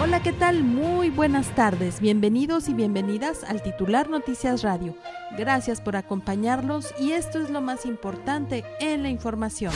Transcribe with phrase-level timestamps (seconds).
[0.00, 0.64] Hola, ¿qué tal?
[0.64, 2.00] Muy buenas tardes.
[2.00, 4.96] Bienvenidos y bienvenidas al titular Noticias Radio.
[5.38, 9.72] Gracias por acompañarnos y esto es lo más importante en la información.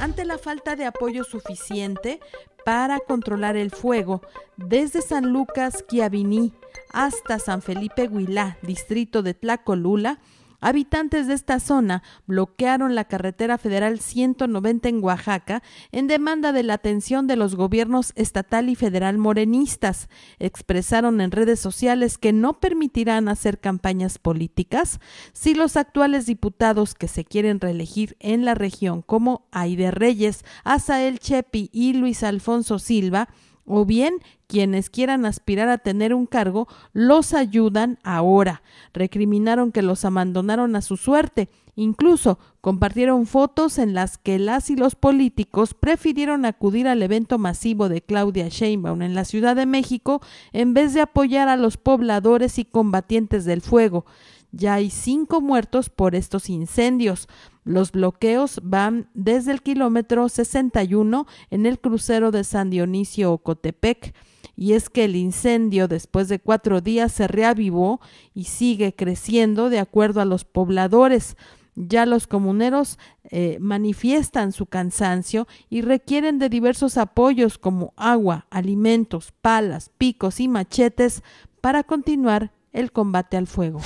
[0.00, 2.20] Ante la falta de apoyo suficiente
[2.64, 4.20] para controlar el fuego,
[4.56, 6.52] desde San Lucas, Quiabiní
[6.92, 10.18] hasta San Felipe Huilá, distrito de Tlacolula,
[10.60, 16.74] Habitantes de esta zona bloquearon la carretera federal 190 en Oaxaca en demanda de la
[16.74, 20.08] atención de los gobiernos estatal y federal morenistas.
[20.38, 25.00] Expresaron en redes sociales que no permitirán hacer campañas políticas
[25.32, 31.18] si los actuales diputados que se quieren reelegir en la región como Aide Reyes, Asael
[31.18, 33.28] Chepi y Luis Alfonso Silva
[33.66, 38.62] o bien quienes quieran aspirar a tener un cargo los ayudan ahora.
[38.94, 41.48] Recriminaron que los abandonaron a su suerte.
[41.74, 47.90] Incluso compartieron fotos en las que las y los políticos prefirieron acudir al evento masivo
[47.90, 50.22] de Claudia Sheinbaum en la Ciudad de México
[50.52, 54.06] en vez de apoyar a los pobladores y combatientes del fuego.
[54.52, 57.28] Ya hay cinco muertos por estos incendios.
[57.66, 64.14] Los bloqueos van desde el kilómetro 61 en el crucero de San Dionisio Ocotepec.
[64.54, 68.00] Y es que el incendio después de cuatro días se reavivó
[68.34, 71.36] y sigue creciendo de acuerdo a los pobladores.
[71.74, 79.32] Ya los comuneros eh, manifiestan su cansancio y requieren de diversos apoyos como agua, alimentos,
[79.42, 81.24] palas, picos y machetes
[81.60, 83.80] para continuar el combate al fuego.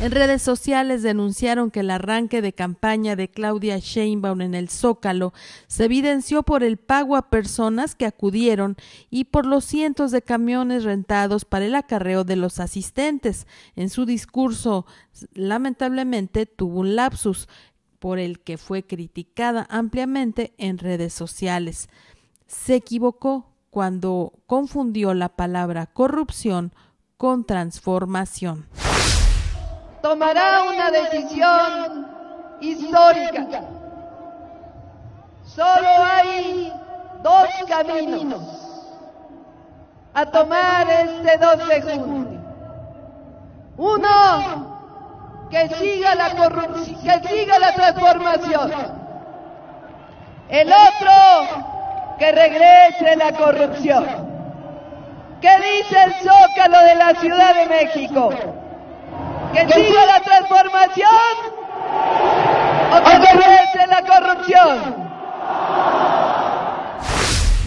[0.00, 5.32] En redes sociales denunciaron que el arranque de campaña de Claudia Sheinbaum en el Zócalo
[5.68, 8.76] se evidenció por el pago a personas que acudieron
[9.08, 13.46] y por los cientos de camiones rentados para el acarreo de los asistentes.
[13.76, 14.84] En su discurso,
[15.32, 17.48] lamentablemente, tuvo un lapsus
[18.00, 21.88] por el que fue criticada ampliamente en redes sociales.
[22.48, 26.72] Se equivocó cuando confundió la palabra corrupción
[27.16, 28.66] con transformación
[30.04, 32.06] tomará una decisión
[32.60, 33.62] histórica.
[35.46, 36.70] Solo hay
[37.22, 38.42] dos caminos
[40.12, 42.40] a tomar este 2 de junio.
[43.78, 48.72] Uno, que siga la corrupción, que siga la transformación.
[50.50, 54.04] El otro, que regrese la corrupción.
[55.40, 58.63] ¿Qué dice el Zócalo de la Ciudad de México?
[59.54, 61.10] Que siga la transformación
[62.90, 65.04] o que regrese la corrupción.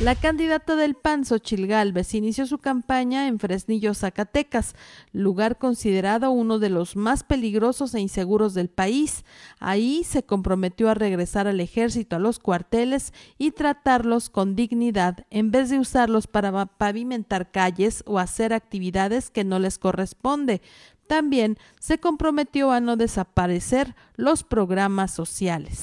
[0.03, 1.68] La candidata del PAN, Xochil
[2.14, 4.75] inició su campaña en Fresnillo, Zacatecas,
[5.12, 9.25] lugar considerado uno de los más peligrosos e inseguros del país.
[9.59, 15.50] Ahí se comprometió a regresar al ejército a los cuarteles y tratarlos con dignidad en
[15.50, 20.62] vez de usarlos para pavimentar calles o hacer actividades que no les corresponde.
[21.07, 25.81] También se comprometió a no desaparecer los programas sociales.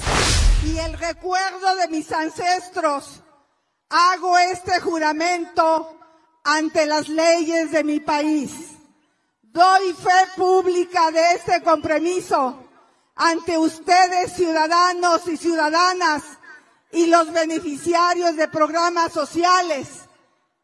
[0.64, 3.22] Y el recuerdo de mis ancestros,
[3.88, 5.98] hago este juramento
[6.44, 8.52] ante las leyes de mi país.
[9.42, 12.60] Doy fe pública de este compromiso
[13.14, 16.22] ante ustedes, ciudadanos y ciudadanas,
[16.90, 19.88] y los beneficiarios de programas sociales.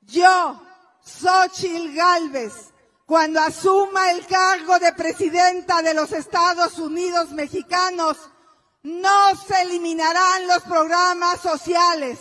[0.03, 0.61] Yo,
[1.05, 2.70] Xochil Gálvez,
[3.11, 8.17] cuando asuma el cargo de presidenta de los Estados Unidos mexicanos,
[8.85, 12.21] no se eliminarán los programas sociales,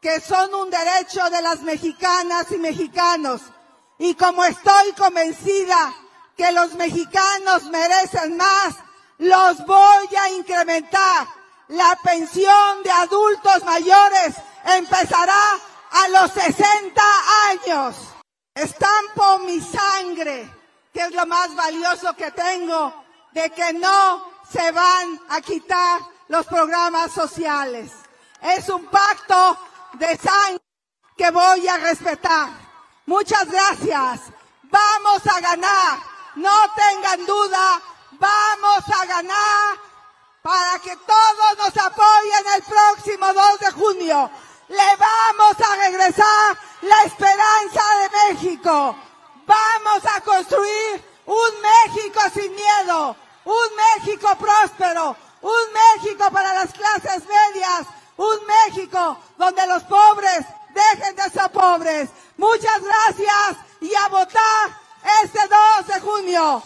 [0.00, 3.42] que son un derecho de las mexicanas y mexicanos.
[4.00, 5.94] Y como estoy convencida
[6.36, 8.74] que los mexicanos merecen más,
[9.18, 11.28] los voy a incrementar.
[11.68, 14.34] La pensión de adultos mayores
[14.64, 15.60] empezará
[15.92, 17.02] a los 60
[17.50, 18.13] años.
[18.54, 20.48] Estampo mi sangre,
[20.92, 26.46] que es lo más valioso que tengo, de que no se van a quitar los
[26.46, 27.90] programas sociales.
[28.40, 29.58] Es un pacto
[29.94, 30.62] de sangre
[31.16, 32.50] que voy a respetar.
[33.06, 34.20] Muchas gracias.
[34.62, 35.98] Vamos a ganar.
[36.36, 37.82] No tengan duda.
[38.12, 39.78] Vamos a ganar
[40.42, 44.30] para que todos nos apoyen el próximo 2 de junio.
[44.74, 48.96] Le vamos a regresar la esperanza de México.
[49.46, 53.16] Vamos a construir un México sin miedo.
[53.44, 57.86] un México próspero, un México para las clases medias,
[58.16, 62.08] un México donde los pobres dejen de ser pobres.
[62.36, 64.80] Muchas gracias y a votar
[65.22, 65.40] este
[65.84, 66.62] 2 de junio.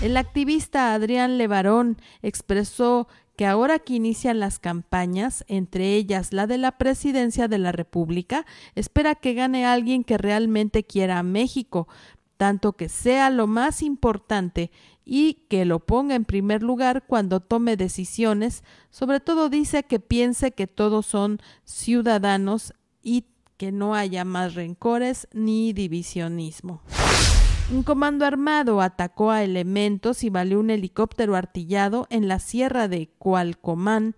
[0.00, 3.06] El activista Adrián Levarón expresó
[3.40, 8.44] que ahora que inician las campañas, entre ellas la de la presidencia de la República,
[8.74, 11.88] espera que gane alguien que realmente quiera a México,
[12.36, 14.70] tanto que sea lo más importante
[15.06, 20.52] y que lo ponga en primer lugar cuando tome decisiones, sobre todo dice que piense
[20.52, 23.24] que todos son ciudadanos y
[23.56, 26.82] que no haya más rencores ni divisionismo.
[27.72, 33.10] Un comando armado atacó a elementos y valió un helicóptero artillado en la sierra de
[33.18, 34.16] Cualcomán,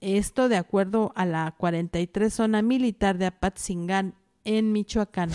[0.00, 4.14] esto de acuerdo a la 43 zona militar de Apatzingán
[4.44, 5.30] en Michoacán.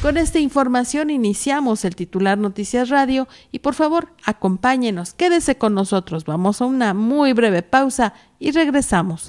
[0.00, 6.24] Con esta información iniciamos el titular Noticias Radio y por favor acompáñenos, quédese con nosotros,
[6.24, 9.28] vamos a una muy breve pausa y regresamos.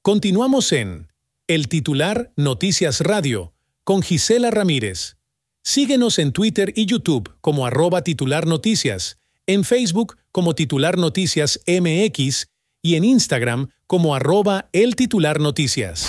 [0.00, 1.08] Continuamos en
[1.46, 3.52] El titular Noticias Radio
[3.90, 5.16] con Gisela Ramírez.
[5.64, 12.46] Síguenos en Twitter y YouTube como arroba titular noticias, en Facebook como titular noticias MX
[12.82, 16.06] y en Instagram como arroba el titular noticias.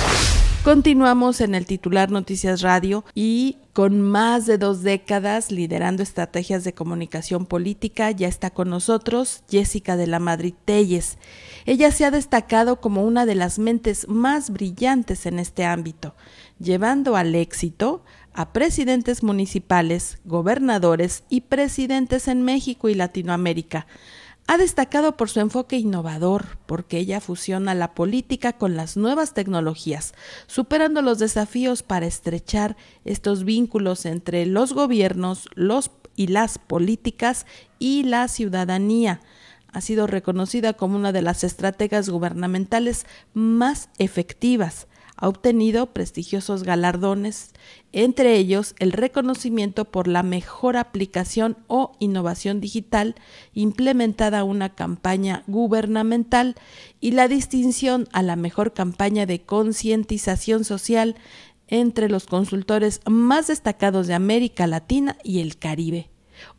[0.64, 6.74] Continuamos en el titular Noticias Radio y con más de dos décadas liderando estrategias de
[6.74, 11.18] comunicación política ya está con nosotros Jessica de la Madrid Telles.
[11.66, 16.14] Ella se ha destacado como una de las mentes más brillantes en este ámbito,
[16.62, 18.04] llevando al éxito
[18.34, 23.88] a presidentes municipales, gobernadores y presidentes en México y Latinoamérica
[24.48, 30.14] ha destacado por su enfoque innovador, porque ella fusiona la política con las nuevas tecnologías,
[30.48, 32.76] superando los desafíos para estrechar
[33.06, 37.46] estos vínculos entre los gobiernos, los y las políticas
[37.80, 39.22] y la ciudadanía.
[39.72, 44.88] Ha sido reconocida como una de las estrategas gubernamentales más efectivas
[45.22, 47.52] ha obtenido prestigiosos galardones,
[47.92, 53.16] entre ellos el reconocimiento por la mejor aplicación o innovación digital
[53.54, 56.56] implementada a una campaña gubernamental
[57.00, 61.16] y la distinción a la mejor campaña de concientización social
[61.68, 66.10] entre los consultores más destacados de América Latina y el Caribe.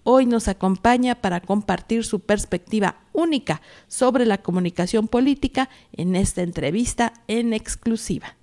[0.04, 7.12] Hoy nos acompaña para compartir su perspectiva única sobre la comunicación política en esta entrevista
[7.26, 8.36] en exclusiva.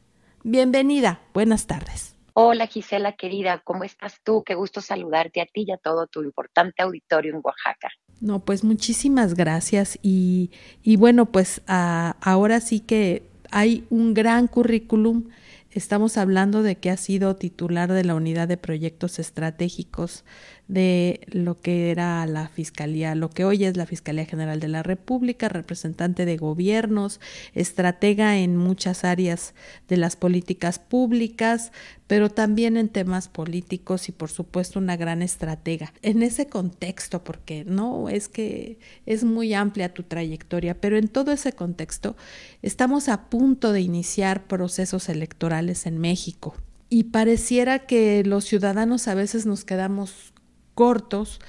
[0.44, 2.16] Bienvenida, buenas tardes.
[2.34, 4.44] Hola Gisela querida, ¿cómo estás tú?
[4.46, 7.90] Qué gusto saludarte a ti y a todo tu importante auditorio en Oaxaca.
[8.22, 10.52] No, pues muchísimas gracias y,
[10.82, 15.30] y bueno, pues ahora sí que hay un gran currículum.
[15.72, 20.24] Estamos hablando de que ha sido titular de la unidad de proyectos estratégicos
[20.70, 24.84] de lo que era la Fiscalía, lo que hoy es la Fiscalía General de la
[24.84, 27.20] República, representante de gobiernos,
[27.56, 29.56] estratega en muchas áreas
[29.88, 31.72] de las políticas públicas,
[32.06, 35.92] pero también en temas políticos y por supuesto una gran estratega.
[36.04, 38.78] En ese contexto, porque no es que
[39.08, 42.16] es muy amplia tu trayectoria, pero en todo ese contexto
[42.62, 46.54] estamos a punto de iniciar procesos electorales en México.
[46.90, 50.34] Y pareciera que los ciudadanos a veces nos quedamos
[50.80, 51.42] cortos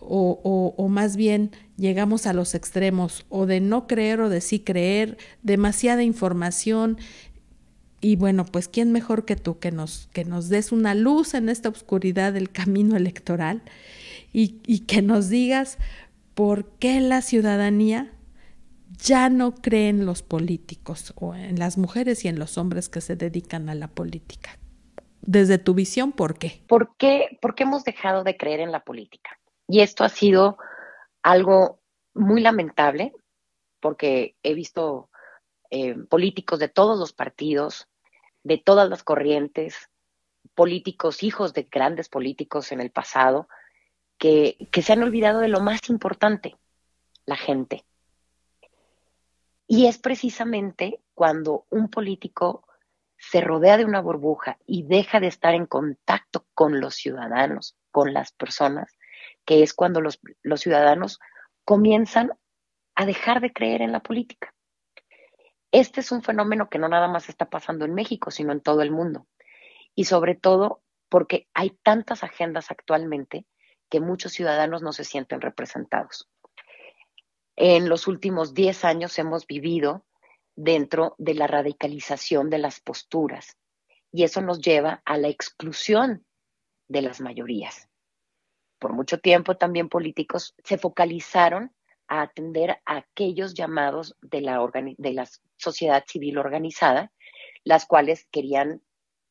[0.00, 5.18] o, más bien llegamos a los extremos o de no creer o de sí creer,
[5.44, 6.98] demasiada información.
[8.00, 11.48] Y bueno, pues quién mejor que tú que nos, que nos des una luz en
[11.48, 13.62] esta oscuridad del camino electoral
[14.32, 15.78] y que nos digas
[16.34, 18.10] por qué la ciudadanía
[19.00, 23.00] ya no cree en los políticos o en las mujeres y en los hombres que
[23.00, 24.58] se dedican a la política
[25.22, 26.62] desde tu visión, ¿por qué?
[26.68, 29.38] ¿Por qué, ¿Por qué hemos dejado de creer en la política?
[29.68, 30.58] Y esto ha sido
[31.22, 31.80] algo
[32.12, 33.14] muy lamentable,
[33.80, 35.08] porque he visto
[35.70, 37.88] eh, políticos de todos los partidos,
[38.42, 39.88] de todas las corrientes,
[40.54, 43.48] políticos, hijos de grandes políticos en el pasado,
[44.18, 46.56] que, que se han olvidado de lo más importante,
[47.24, 47.84] la gente.
[49.66, 52.66] Y es precisamente cuando un político
[53.22, 58.12] se rodea de una burbuja y deja de estar en contacto con los ciudadanos, con
[58.12, 58.98] las personas,
[59.44, 60.20] que es cuando los,
[60.56, 61.20] ciudadanos
[61.64, 62.32] comienzan
[62.96, 64.52] a dejar de creer en la política.
[65.70, 68.82] Este es un fenómeno que no nada más está pasando en México, sino en todo
[68.82, 69.28] el mundo.
[69.94, 73.46] Y sobre todo porque hay tantas agendas actualmente
[73.88, 76.28] que muchos ciudadanos no se sienten representados.
[77.54, 80.04] En los últimos 10 años hemos vivido
[80.56, 83.56] dentro de la radicalización de las posturas
[84.12, 86.24] y eso nos lleva a la exclusión
[86.88, 87.88] de las mayorías.
[88.78, 91.72] por mucho tiempo también políticos, se focalizaron
[92.08, 97.12] a atender a aquellos llamados de la, sociedad civil organizada,
[97.62, 98.82] las cuales querían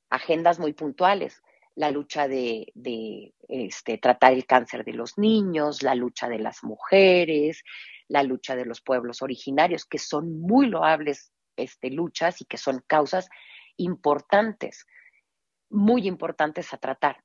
[0.09, 1.43] agendas muy puntuales,
[1.75, 2.71] la lucha de,
[3.49, 7.61] este, tratar el cáncer de los niños, la lucha de las mujeres,
[8.11, 12.83] la lucha de los pueblos originarios, que son muy loables este, luchas y que son
[12.85, 13.29] causas
[13.77, 14.85] importantes,
[15.69, 17.23] muy importantes a tratar.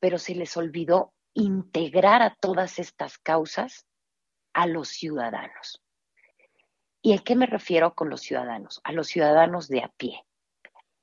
[0.00, 3.86] Pero se les olvidó integrar a todas estas causas
[4.52, 5.80] a los ciudadanos.
[7.02, 8.80] ¿Y a qué me refiero con los ciudadanos?
[8.82, 10.24] A los ciudadanos de a pie,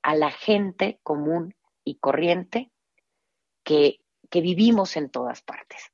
[0.01, 2.73] a la gente común y corriente
[3.63, 5.92] que, que vivimos en todas partes.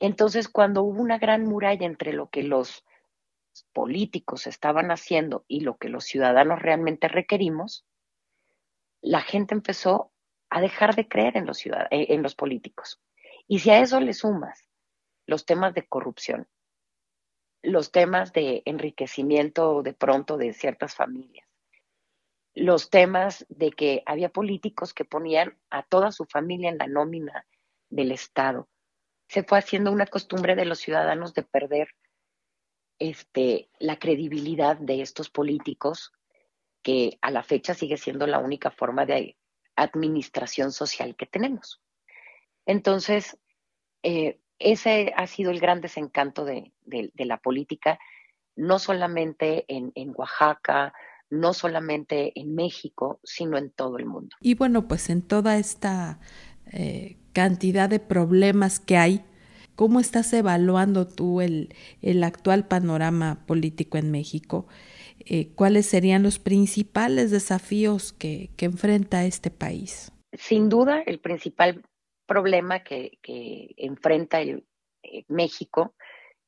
[0.00, 2.84] Entonces, cuando hubo una gran muralla entre lo que los
[3.74, 7.84] políticos estaban haciendo y lo que los ciudadanos realmente requerimos,
[9.02, 10.10] la gente empezó
[10.48, 12.98] a dejar de creer en los, en los políticos.
[13.46, 14.66] Y si a eso le sumas
[15.26, 16.48] los temas de corrupción,
[17.62, 21.46] los temas de enriquecimiento de pronto de ciertas familias,
[22.54, 27.46] los temas de que había políticos que ponían a toda su familia en la nómina
[27.90, 28.69] del Estado.
[29.30, 31.88] Se fue haciendo una costumbre de los ciudadanos de perder
[32.98, 36.12] este, la credibilidad de estos políticos,
[36.82, 39.36] que a la fecha sigue siendo la única forma de
[39.76, 41.80] administración social que tenemos.
[42.66, 43.38] Entonces,
[44.02, 46.72] eh, ese ha sido el gran desencanto de,
[47.14, 48.00] la política,
[48.56, 50.92] no solamente en, Oaxaca,
[51.30, 54.34] no solamente en México, sino en todo el mundo.
[54.40, 56.18] Y bueno, pues en toda esta
[56.72, 59.24] eh, cantidad de problemas que hay,
[59.76, 61.74] ¿cómo estás evaluando tú el,
[62.22, 64.66] actual panorama político en México?
[65.20, 70.12] Eh, ¿Cuáles serían los principales desafíos que, que enfrenta este país?
[70.32, 71.82] Sin duda, el principal
[72.30, 73.18] problema que,
[73.76, 74.64] enfrenta el,
[75.02, 75.96] eh, México,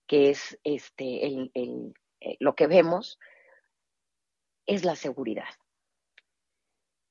[0.07, 1.51] que es este, el,
[2.21, 3.19] eh, lo que vemos,
[4.65, 5.49] es la seguridad.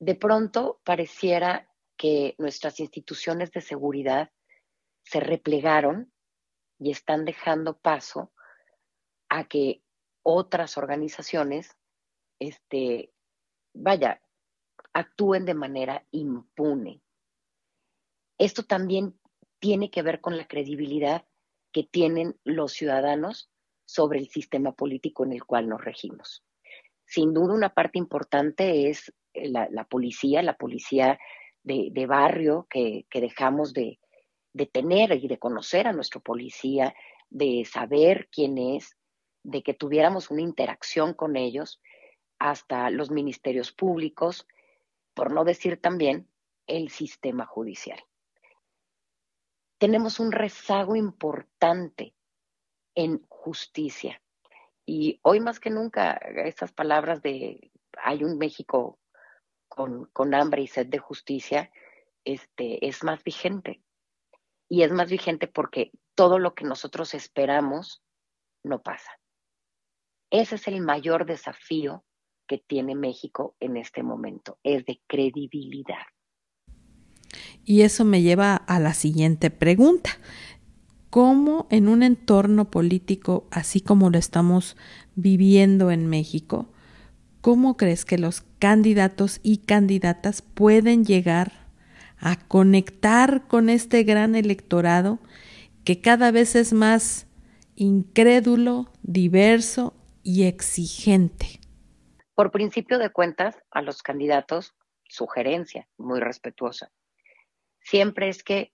[0.00, 4.30] De pronto pareciera que nuestras instituciones de seguridad
[5.04, 6.12] se replegaron
[6.78, 8.32] y están dejando paso
[9.28, 9.82] a que
[10.22, 11.76] otras organizaciones,
[12.38, 13.12] este,
[13.74, 14.22] vaya,
[14.92, 17.00] actúen de manera impune.
[18.38, 19.18] Esto también
[19.58, 21.24] tiene que ver con la credibilidad
[21.72, 23.50] que tienen los ciudadanos
[23.84, 26.44] sobre el sistema político en el cual nos regimos.
[27.06, 31.18] Sin duda, una parte importante es la, policía, la policía
[31.62, 33.98] de, barrio que, dejamos de,
[34.52, 36.94] de tener y de conocer a nuestro policía,
[37.30, 38.96] de saber quién es,
[39.42, 41.80] de que tuviéramos una interacción con ellos,
[42.38, 44.46] hasta los ministerios públicos,
[45.14, 46.28] por no decir también
[46.66, 48.02] el sistema judicial
[49.82, 52.14] tenemos un rezago importante
[52.94, 54.22] en justicia.
[54.86, 59.00] Y hoy más que nunca, esas palabras de hay un México
[59.74, 61.70] con, hambre y sed de justicia,
[62.24, 63.82] este, es más vigente.
[64.68, 68.02] Y es más vigente porque todo lo que nosotros esperamos
[68.64, 69.10] no pasa.
[70.30, 72.04] Ese es el mayor desafío
[72.46, 76.04] que tiene México en este momento, es de credibilidad.
[77.64, 80.10] Y eso me lleva a la siguiente pregunta.
[81.10, 84.76] ¿Cómo en un entorno político así como lo estamos
[85.14, 86.71] viviendo en México,
[87.42, 91.52] cómo crees que los candidatos y candidatas pueden llegar
[92.18, 95.18] a conectar con este gran electorado
[95.84, 97.26] que cada vez es más
[97.76, 101.60] incrédulo, diverso y exigente?
[102.34, 104.74] Por principio de cuentas, a los candidatos,
[105.06, 106.90] sugerencia muy respetuosa
[107.82, 108.72] siempre es que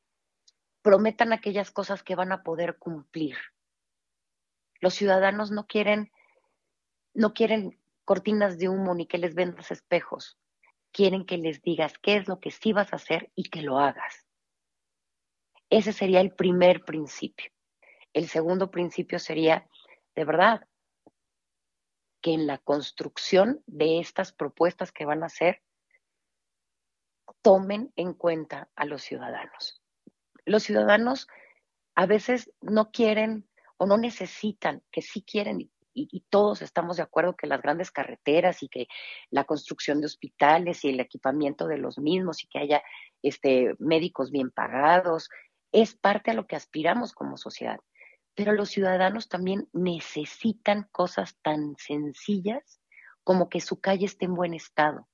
[0.83, 3.37] prometan aquellas cosas que van a poder cumplir.
[4.81, 6.13] Los ciudadanos no quieren,
[7.15, 10.39] no quieren cortinas de humo ni que les vendas espejos.
[10.93, 13.79] Quieren que les digas qué es lo que sí vas a hacer y que lo
[13.79, 14.27] hagas.
[15.69, 17.53] Ese sería el primer principio.
[18.15, 19.69] El segundo principio sería,
[20.15, 20.67] de verdad,
[22.23, 25.61] que en la construcción de estas propuestas que van a hacer,
[27.43, 29.83] tomen en cuenta a los ciudadanos.
[30.47, 31.29] Los ciudadanos
[31.95, 33.47] a veces no quieren
[33.77, 35.71] o no necesitan, que sí quieren,
[36.11, 38.87] y, todos estamos de acuerdo que las grandes carreteras y que
[39.31, 42.83] la construcción de hospitales y el equipamiento de los mismos y que haya
[43.23, 45.29] este, médicos bien pagados,
[45.73, 47.81] es parte a lo que aspiramos como sociedad.
[48.35, 52.81] Pero los ciudadanos también necesitan cosas tan sencillas
[53.25, 55.09] como que su calle esté en buen estado,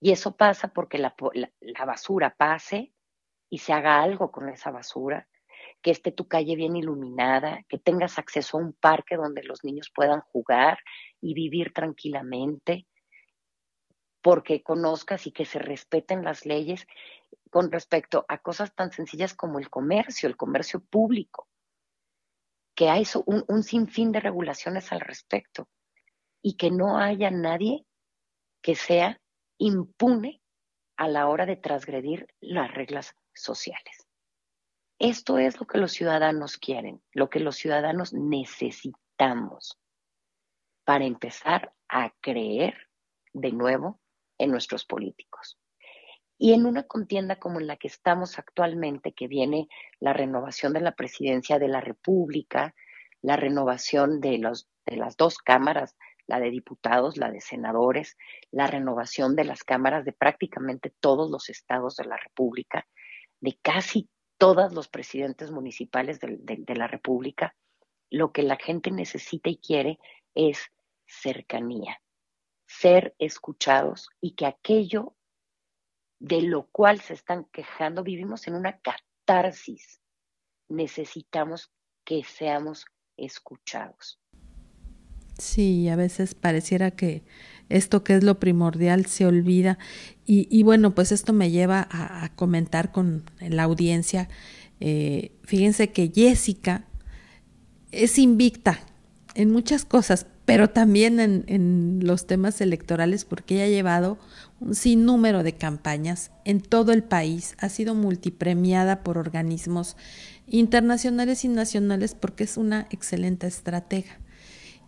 [0.00, 1.14] y eso pasa porque la,
[1.86, 2.92] basura pase
[3.48, 5.28] y se haga algo con esa basura,
[5.86, 9.92] que esté tu calle bien iluminada, que tengas acceso a un parque donde los niños
[9.94, 10.80] puedan jugar
[11.20, 12.88] y vivir tranquilamente,
[14.20, 16.88] porque conozcas y que se respeten las leyes
[17.50, 21.46] con respecto a cosas tan sencillas como el comercio, el comercio público,
[22.74, 25.68] que hay un, un sinfín de regulaciones al respecto
[26.42, 27.86] y que no haya nadie
[28.60, 29.20] que sea
[29.56, 30.42] impune
[30.96, 34.05] a la hora de transgredir las reglas sociales.
[34.98, 39.78] Esto es lo que los ciudadanos quieren, lo que los ciudadanos necesitamos
[40.84, 42.88] para empezar a creer
[43.34, 44.00] de nuevo
[44.38, 45.58] en nuestros políticos.
[46.38, 49.68] Y en una contienda como en la que estamos actualmente, que viene
[50.00, 52.74] la renovación de la presidencia de la República,
[53.20, 58.16] la renovación de, los, de las dos cámaras, la de diputados, la de senadores,
[58.50, 62.86] la renovación de las cámaras de prácticamente todos los estados de la República,
[63.40, 67.54] de casi todos los presidentes municipales de, la República,
[68.10, 69.98] lo que la gente necesita y quiere
[70.34, 70.70] es
[71.06, 72.00] cercanía,
[72.66, 75.14] ser escuchados y que aquello
[76.18, 80.00] de lo cual se están quejando, vivimos en una catarsis.
[80.68, 81.70] Necesitamos
[82.04, 84.18] que seamos escuchados.
[85.38, 87.24] Sí, a veces pareciera que
[87.68, 89.78] esto que es lo primordial se olvida.
[90.28, 94.28] Y, bueno, pues esto me lleva a, comentar con la audiencia.
[94.80, 96.84] Eh, fíjense que Jessica
[97.92, 98.80] es invicta
[99.34, 104.18] en muchas cosas, pero también en, en, los temas electorales, porque ella ha llevado
[104.58, 109.96] un sinnúmero de campañas en todo el país, ha sido multipremiada por organismos
[110.48, 114.18] internacionales y nacionales porque es una excelente estratega.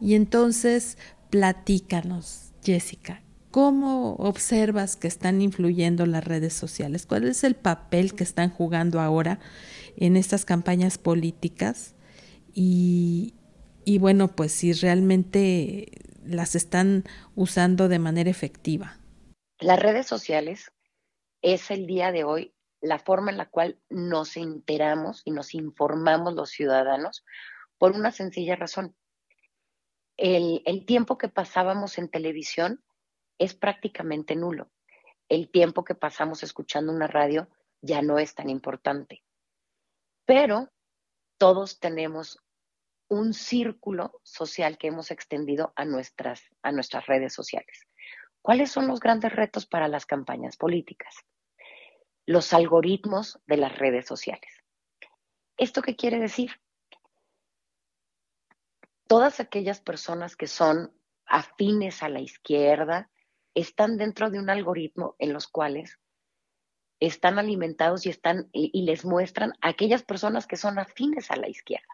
[0.01, 0.97] Y entonces,
[1.31, 7.07] platícanos, Jessica, ¿cómo observas que están influyendo las redes sociales?
[7.07, 9.39] ¿Cuál es el papel que están jugando ahora
[9.97, 11.95] en estas campañas políticas?
[12.55, 13.35] Y,
[14.01, 15.93] bueno, pues si realmente
[16.25, 17.05] las están
[17.37, 18.99] usando de manera efectiva.
[19.61, 20.73] Las redes sociales
[21.43, 26.35] es el día de hoy la forma en la cual nos enteramos y nos informamos
[26.35, 27.25] los ciudadanos
[27.79, 28.95] por una sencilla razón.
[30.19, 32.85] El, tiempo que pasábamos en televisión
[33.39, 34.69] es prácticamente nulo.
[35.29, 37.49] El tiempo que pasamos escuchando una radio
[37.81, 39.23] ya no es tan importante.
[40.27, 40.71] Pero
[41.39, 42.43] todos tenemos
[43.09, 47.87] un círculo social que hemos extendido a nuestras, a nuestras redes sociales.
[48.43, 51.15] ¿Cuáles son los grandes retos para las campañas políticas?
[52.27, 54.65] Los algoritmos de las redes sociales.
[55.57, 56.61] ¿Esto qué quiere decir?
[59.09, 60.93] Todas aquellas personas que son
[61.25, 63.11] afines a la izquierda
[63.55, 65.99] están dentro de un algoritmo en los cuales
[67.01, 71.49] están alimentados y están y, les muestran a aquellas personas que son afines a la
[71.49, 71.89] izquierda.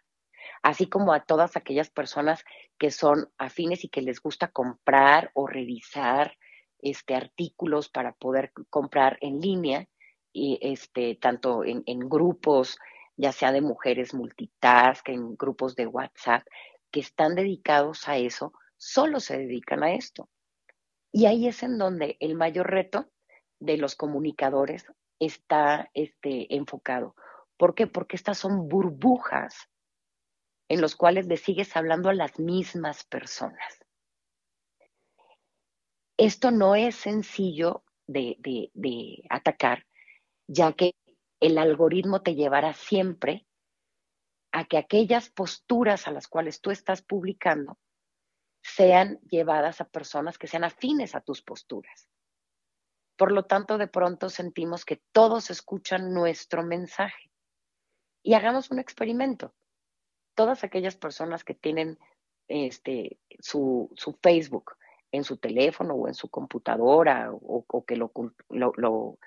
[0.61, 2.45] Así como a todas aquellas personas
[2.79, 6.37] que son afines y que les gusta comprar o revisar
[6.81, 9.87] este, artículos para poder comprar en línea,
[10.33, 12.77] y este, tanto en, en grupos,
[13.17, 16.45] ya sea de mujeres multitask, en grupos de WhatsApp,
[16.95, 20.31] que están dedicados a eso, solo se dedican a esto.
[21.11, 23.11] Y ahí es en donde el mayor reto
[23.59, 24.87] de los comunicadores
[25.19, 27.17] está este, enfocado.
[27.57, 27.89] ¿Por qué?
[27.89, 29.69] Porque estas son burbujas
[30.69, 33.85] en los cuales le sigues hablando a las mismas personas.
[36.17, 38.71] Esto no es sencillo de,
[39.31, 39.85] atacar,
[40.47, 40.95] ya que
[41.41, 43.49] el algoritmo te llevará siempre
[44.55, 47.77] a que aquellas posturas a las cuales tú estás publicando
[48.63, 52.09] sean llevadas a personas que sean afines a tus posturas.
[53.17, 57.33] Por lo tanto, de pronto sentimos que todos escuchan nuestro mensaje.
[58.23, 59.53] Y hagamos un experimento
[60.37, 61.99] todas aquellas personas que tienen
[62.47, 63.91] este, su,
[64.23, 64.77] Facebook
[65.11, 68.13] en su teléfono o en su computadora o, que lo,
[68.51, 69.19] lo,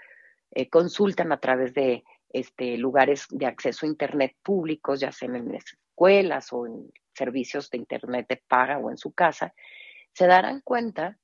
[0.52, 5.54] eh, consultan a través de este, lugares de acceso a Internet públicos, ya sea en
[5.56, 9.54] escuelas o en servicios de Internet de paga o en su casa,
[10.13, 11.18] se darán cuenta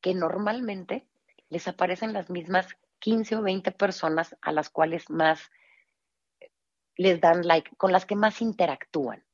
[0.00, 1.06] que normalmente
[1.48, 5.50] les aparecen las mismas 15 o 20 personas a las cuales más
[6.96, 9.24] les dan like, con las que más interactúan,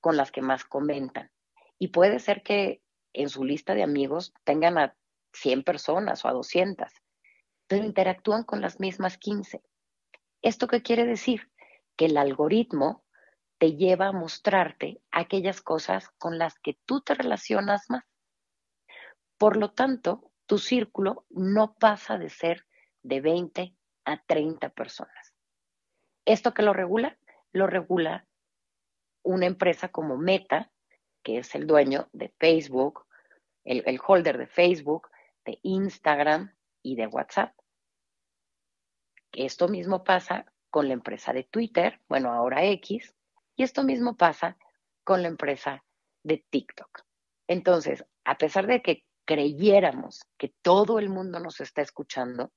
[0.00, 1.30] con las que más comentan.
[1.78, 2.82] Y puede ser que
[3.12, 4.96] en su lista de amigos tengan a
[5.34, 6.90] 100 personas o a 200,
[7.66, 9.62] pero interactúan con las mismas 15.
[10.42, 11.50] ¿Esto qué quiere decir?
[11.96, 13.04] Que el algoritmo
[13.58, 18.04] te lleva a mostrarte aquellas cosas con las que tú te relacionas más.
[19.38, 22.66] Por lo tanto, tu círculo no pasa de ser
[23.02, 23.74] de 20
[24.04, 25.32] a 30 personas
[26.24, 27.18] ¿Esto que lo regula?
[27.52, 28.26] Lo regula
[29.24, 30.70] una empresa como Meta,
[31.22, 33.06] que es el dueño de Facebook,
[33.64, 35.08] el, el holder de Facebook,
[35.44, 37.54] de Instagram y de WhatsApp.
[39.32, 43.14] Esto mismo pasa con la empresa de Twitter, bueno, ahora X,
[43.56, 44.56] y esto mismo pasa
[45.04, 45.84] con la empresa
[46.22, 47.02] de TikTok.
[47.48, 52.52] Entonces, a pesar de que creyéramos que todo el mundo nos está escuchando,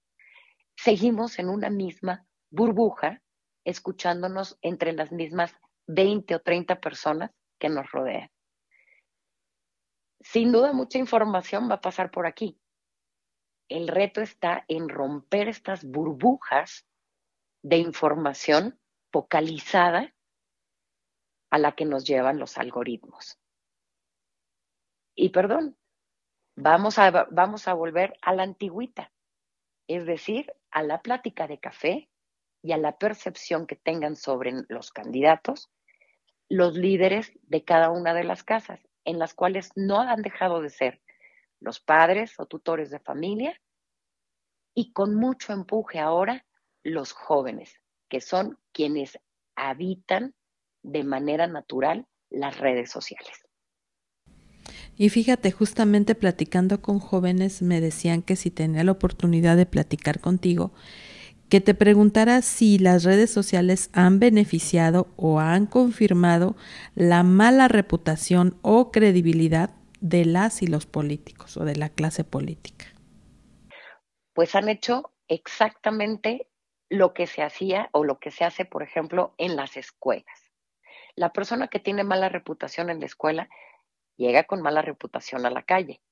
[0.75, 3.21] seguimos en una misma burbuja,
[3.63, 5.53] escuchándonos entre las mismas
[5.87, 8.29] 20 o 30 personas que nos rodean.
[10.21, 12.59] Sin duda, mucha información va a pasar por aquí.
[13.67, 16.85] El reto está en romper estas burbujas
[17.63, 18.79] de información
[19.11, 20.13] focalizada
[21.49, 23.39] a la que nos llevan los algoritmos.
[25.15, 25.77] Y perdón,
[26.55, 29.11] vamos a, vamos a volver a la antigüita,
[29.87, 32.09] es decir, a la plática de café
[32.61, 35.69] y a la percepción que tengan sobre los candidatos
[36.49, 40.69] los líderes de cada una de las casas, en las cuales no han dejado de
[40.69, 41.01] ser
[41.65, 43.59] los padres o tutores de familia
[44.75, 46.45] y con mucho empuje ahora
[46.83, 49.17] los jóvenes, que son quienes
[49.55, 50.35] habitan
[50.83, 53.31] de manera natural las redes sociales.
[54.95, 60.19] Y fíjate, justamente platicando con jóvenes me decían que si tenía la oportunidad de platicar
[60.19, 60.71] contigo,
[61.49, 66.55] que te preguntara si las redes sociales han beneficiado o han confirmado
[66.93, 69.71] la mala reputación o credibilidad
[70.05, 72.85] de las y los políticos o de la clase política.
[74.33, 76.47] Pues han hecho exactamente
[76.89, 80.51] lo que se hacía o lo que se hace, por ejemplo, en las escuelas.
[81.15, 83.49] La persona que tiene mala reputación en la escuela
[84.15, 86.03] llega con mala reputación a la calle.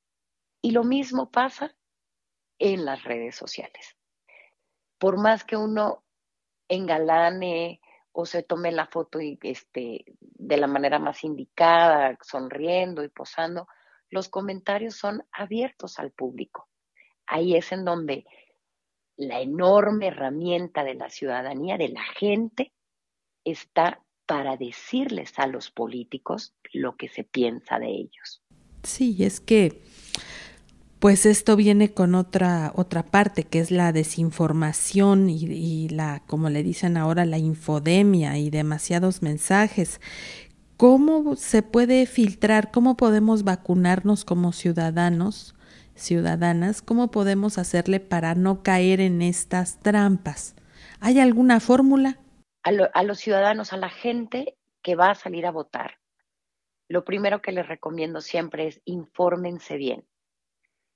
[0.59, 1.75] Y lo mismo pasa
[2.57, 3.95] en las redes sociales.
[4.97, 6.03] Por más que uno
[6.67, 7.79] engalane
[8.11, 13.67] o se tome la foto y, este, de la manera más indicada, sonriendo y posando,
[14.13, 16.69] los comentarios son abiertos al público.
[17.25, 18.25] Ahí es en donde
[19.17, 22.71] la enorme herramienta de la ciudadanía, de la gente,
[23.43, 28.43] está para decirles a los políticos lo que se piensa de ellos.
[28.83, 29.81] Sí, es que
[30.99, 36.49] pues esto viene con otra otra parte que es la desinformación y, y, la como
[36.49, 39.99] le dicen ahora la infodemia y demasiados mensajes
[40.83, 45.55] cómo se puede filtrar cómo podemos vacunarnos como ciudadanos
[45.95, 50.55] ciudadanas cómo podemos hacerle para no caer en estas trampas
[50.99, 52.19] hay alguna fórmula
[52.63, 55.99] a, los ciudadanos, a la gente que va a salir a votar,
[56.89, 60.05] lo primero que les recomiendo siempre es infórmense bien.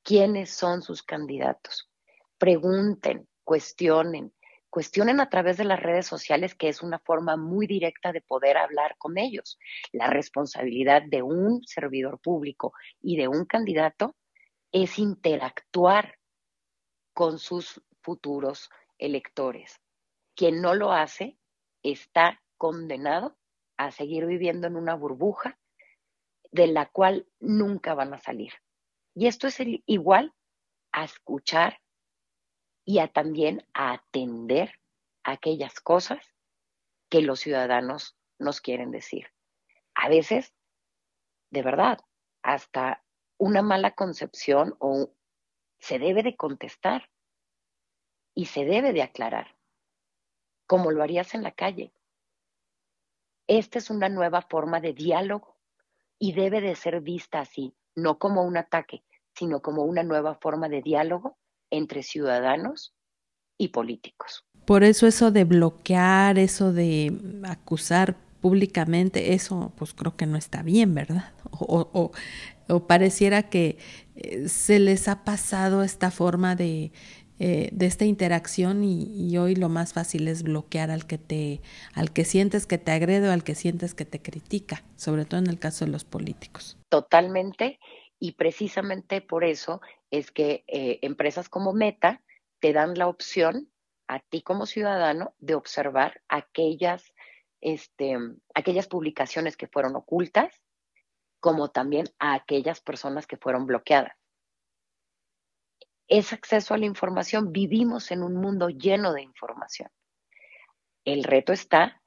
[0.04, 1.90] ¿Quiénes son sus candidatos?
[2.38, 4.34] Pregunten, cuestionen,
[4.78, 8.58] cuestionen a través de las redes sociales, que es una forma muy directa de poder
[8.58, 9.58] hablar con ellos.
[9.92, 14.16] La responsabilidad de un servidor público y de un candidato
[14.72, 16.20] es interactuar
[17.16, 19.82] con sus futuros electores.
[20.36, 21.40] Quien no lo hace
[21.82, 23.36] está condenado
[23.78, 25.58] a seguir viviendo en una burbuja
[26.52, 28.54] de la cual nunca van a salir.
[29.16, 30.36] Y esto es igual
[30.92, 31.80] a escuchar
[32.88, 34.80] y a también a atender
[35.26, 36.34] aquellas cosas
[37.10, 39.28] que los ciudadanos nos quieren decir.
[39.94, 40.54] A veces,
[41.52, 42.00] de verdad,
[42.44, 43.04] hasta
[43.38, 45.12] una mala concepción o
[45.80, 47.10] se debe de contestar
[48.34, 49.58] y se debe de aclarar
[50.66, 51.92] como lo harías en la calle.
[53.48, 55.58] Esta es una nueva forma de diálogo
[56.20, 60.70] y debe de ser vista así, no como un ataque, sino como una nueva forma
[60.70, 61.38] de diálogo
[61.72, 62.94] entre ciudadanos
[63.58, 64.46] y políticos.
[64.66, 70.62] Por eso eso de bloquear, eso de acusar públicamente, eso pues creo que no está
[70.64, 71.34] bien, ¿verdad?
[71.60, 72.12] O, o,
[72.68, 73.78] o pareciera que
[74.16, 76.92] eh, se les ha pasado esta forma de
[77.40, 81.62] eh, de esta interacción y, hoy lo más fácil es bloquear al que te
[81.94, 85.40] al que sientes que te agrede o al que sientes que te critica sobre todo
[85.40, 87.80] en el caso de los políticos totalmente
[88.18, 92.22] y precisamente por eso es que eh, empresas como Meta
[92.60, 93.72] te dan la opción
[94.08, 97.14] a ti como ciudadano de observar aquellas
[97.60, 98.18] este,
[98.54, 100.62] aquellas publicaciones que fueron ocultas
[101.40, 104.16] como también a aquellas personas que fueron bloqueadas
[106.08, 107.52] es acceso a la información.
[107.52, 109.90] Vivimos en un mundo lleno de información.
[111.06, 112.02] El reto está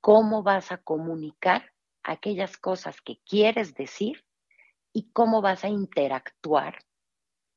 [0.00, 4.24] cómo vas a comunicar aquellas cosas que quieres decir
[4.92, 6.78] y cómo vas a interactuar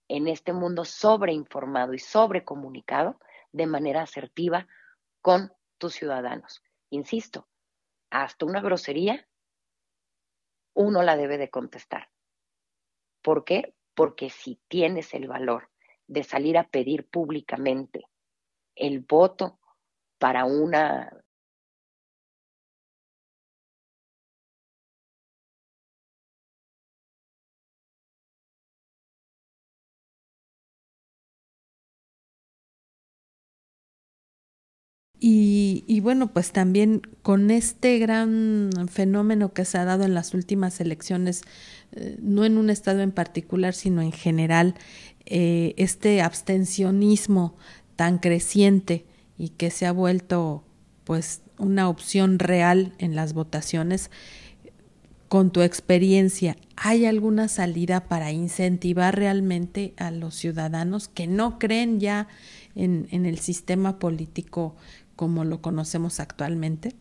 [0.08, 3.20] en este mundo sobreinformado y sobrecomunicado
[3.52, 4.68] de manera asertiva
[5.22, 6.62] con tus ciudadanos.
[6.90, 7.48] Insisto,
[8.10, 9.28] hasta una grosería,
[10.74, 12.10] uno la debe de contestar.
[13.22, 13.74] ¿Por qué?
[13.94, 15.70] Porque si tienes el valor
[16.08, 18.08] de salir a pedir públicamente
[18.76, 19.60] el voto
[20.18, 21.12] para una
[35.20, 40.80] Y, bueno, pues también con este gran fenómeno que se ha dado en las últimas
[40.80, 41.42] elecciones,
[41.92, 44.76] eh, no en un estado en particular, sino en general,
[45.26, 47.56] eh, este abstencionismo
[47.96, 49.06] tan creciente
[49.40, 50.64] y que se ha vuelto
[51.04, 54.12] pues una opción real en las votaciones,
[55.30, 62.00] con tu experiencia, ¿hay alguna salida para incentivar realmente a los ciudadanos que no creen
[62.00, 62.28] ya
[62.76, 64.76] en el sistema político
[65.18, 66.96] como lo conocemos actualmente?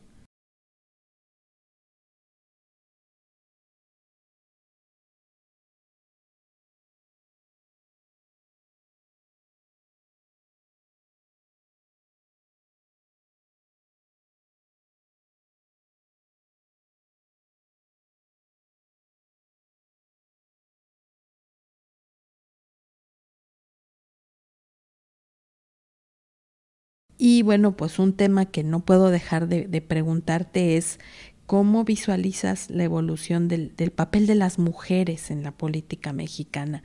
[27.28, 31.00] Y bueno, pues un tema que no puedo dejar de, preguntarte es
[31.44, 36.84] cómo visualizas la evolución del, papel de las mujeres en la política mexicana.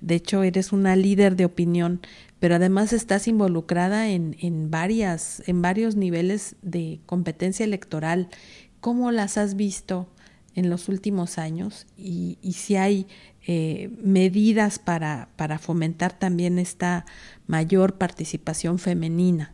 [0.00, 2.00] De hecho, eres una líder de opinión,
[2.40, 8.30] pero además estás involucrada en, en, varias, en varios niveles de competencia electoral.
[8.80, 10.08] ¿Cómo las has visto
[10.54, 11.86] en los últimos años?
[11.98, 13.06] Y, si hay
[13.46, 17.04] eh, medidas para, para fomentar también esta
[17.46, 19.53] mayor participación femenina.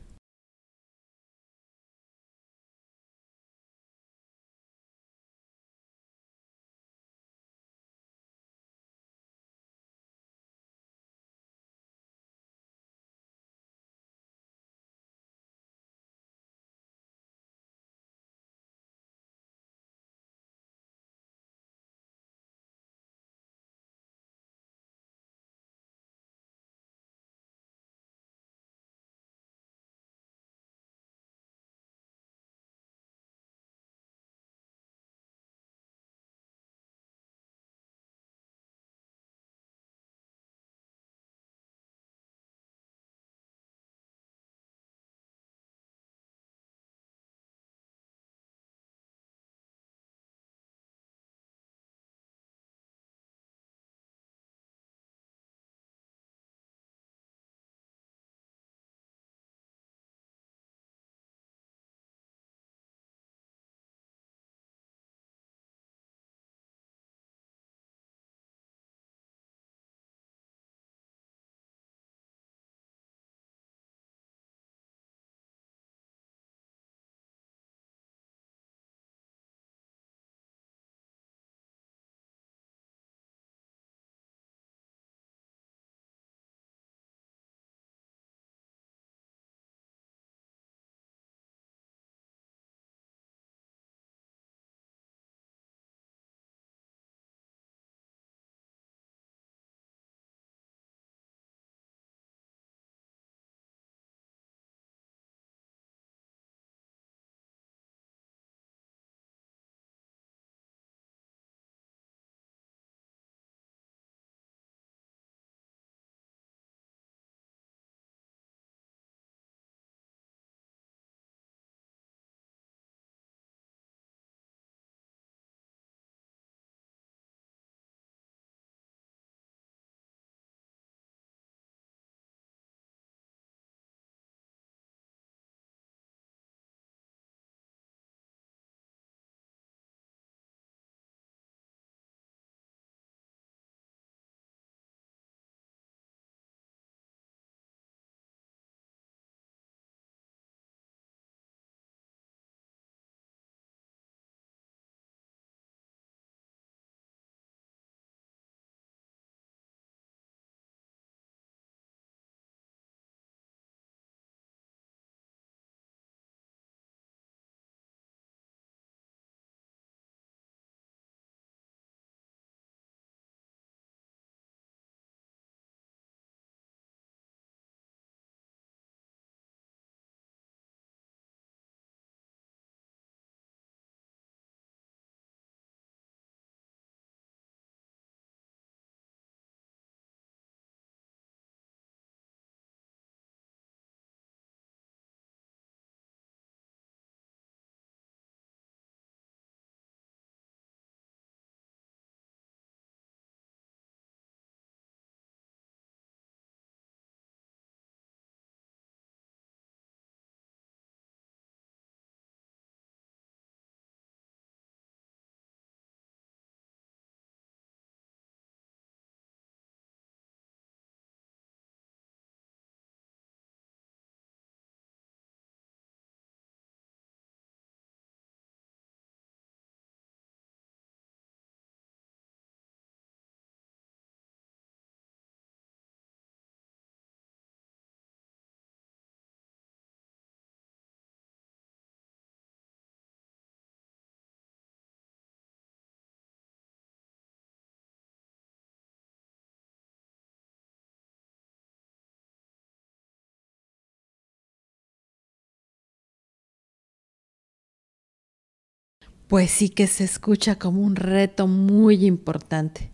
[259.31, 262.91] Pues sí que se escucha como un reto muy importante.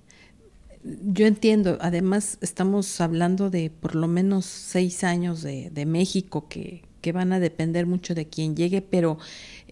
[0.84, 7.12] Yo entiendo, además estamos hablando de por lo menos seis años de, México que, que
[7.12, 9.16] van a depender mucho de quién llegue, pero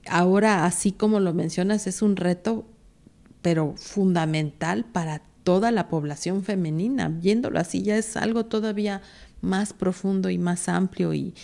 [0.06, 2.64] ahora, así como lo mencionas, es un reto,
[3.42, 7.10] pero fundamental para toda la población femenina.
[7.10, 9.02] Viéndolo así ya es algo todavía
[9.42, 11.34] más profundo y más amplio y,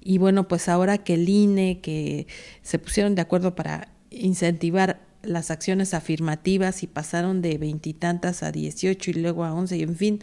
[0.00, 2.26] y bueno, pues ahora que el INE, que
[2.62, 9.10] se pusieron de acuerdo para incentivar las acciones afirmativas y pasaron de veintitantas a dieciocho
[9.10, 10.20] y luego a once y en fin,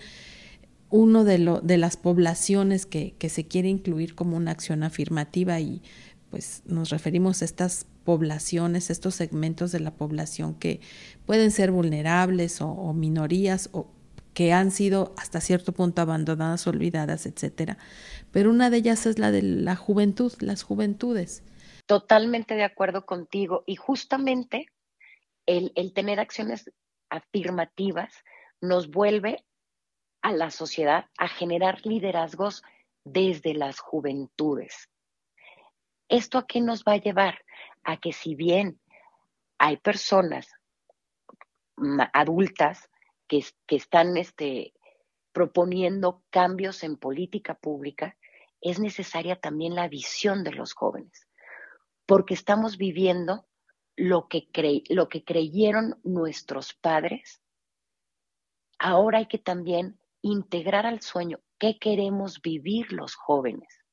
[0.89, 5.60] uno de, lo, de las poblaciones que, que se quiere incluir como una acción afirmativa
[5.60, 5.82] y
[6.30, 10.80] pues nos referimos a estas poblaciones, estos segmentos de la población que
[11.26, 13.91] pueden ser vulnerables o, minorías o
[14.34, 17.78] que han sido hasta cierto punto abandonadas, olvidadas, etcétera.
[18.32, 21.43] Pero una de ellas es la de la juventud, las juventudes.
[21.88, 23.63] Totalmente de acuerdo contigo.
[23.65, 24.67] Y justamente
[25.45, 26.71] el, el tener acciones
[27.10, 28.13] afirmativas
[28.62, 29.43] nos vuelve
[30.21, 32.63] a la sociedad a generar liderazgos
[33.04, 34.89] desde las juventudes.
[36.10, 37.43] ¿Esto a qué nos va a llevar?
[37.84, 38.80] A que si bien
[39.58, 40.54] hay personas
[42.13, 42.89] adultas
[43.28, 44.73] que, que están este,
[45.32, 48.17] proponiendo cambios en política pública,
[48.62, 51.26] es necesaria también la visión de los jóvenes,
[52.08, 53.46] porque estamos viviendo
[53.96, 54.48] lo que,
[54.89, 57.41] lo que creyeron nuestros padres.
[58.80, 63.84] Ahora hay que también integrar al sueño qué queremos vivir los jóvenes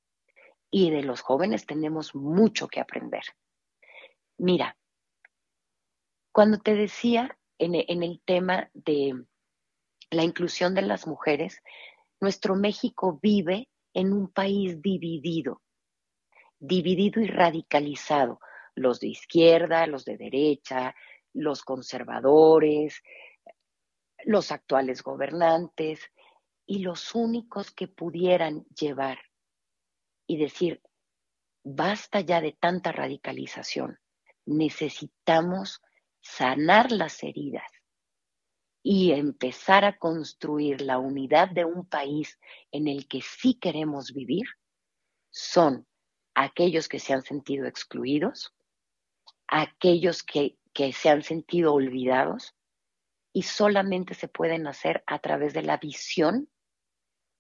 [0.71, 3.23] y de los jóvenes tenemos mucho que aprender.
[4.39, 4.77] Mira,
[6.33, 9.25] cuando te decía en, en el tema de
[10.11, 11.63] la inclusión de las mujeres,
[12.21, 15.63] nuestro México vive en un país dividido,
[16.59, 18.41] dividido y radicalizado,
[18.75, 20.95] los de izquierda, los de derecha,
[21.33, 23.03] los conservadores,
[24.25, 26.01] los actuales gobernantes,
[26.67, 29.19] y los únicos que pudieran llevar
[30.27, 30.83] y decir,
[31.63, 33.99] basta ya de tanta radicalización,
[34.47, 35.83] necesitamos
[36.21, 37.71] sanar las heridas
[38.83, 42.39] y empezar a construir la unidad de un país
[42.71, 44.47] en el que sí queremos vivir,
[45.31, 45.87] son
[46.35, 48.55] aquellos que se han sentido excluidos,
[49.47, 52.55] aquellos que, que se han sentido olvidados,
[53.33, 56.49] y solamente se pueden hacer a través de la visión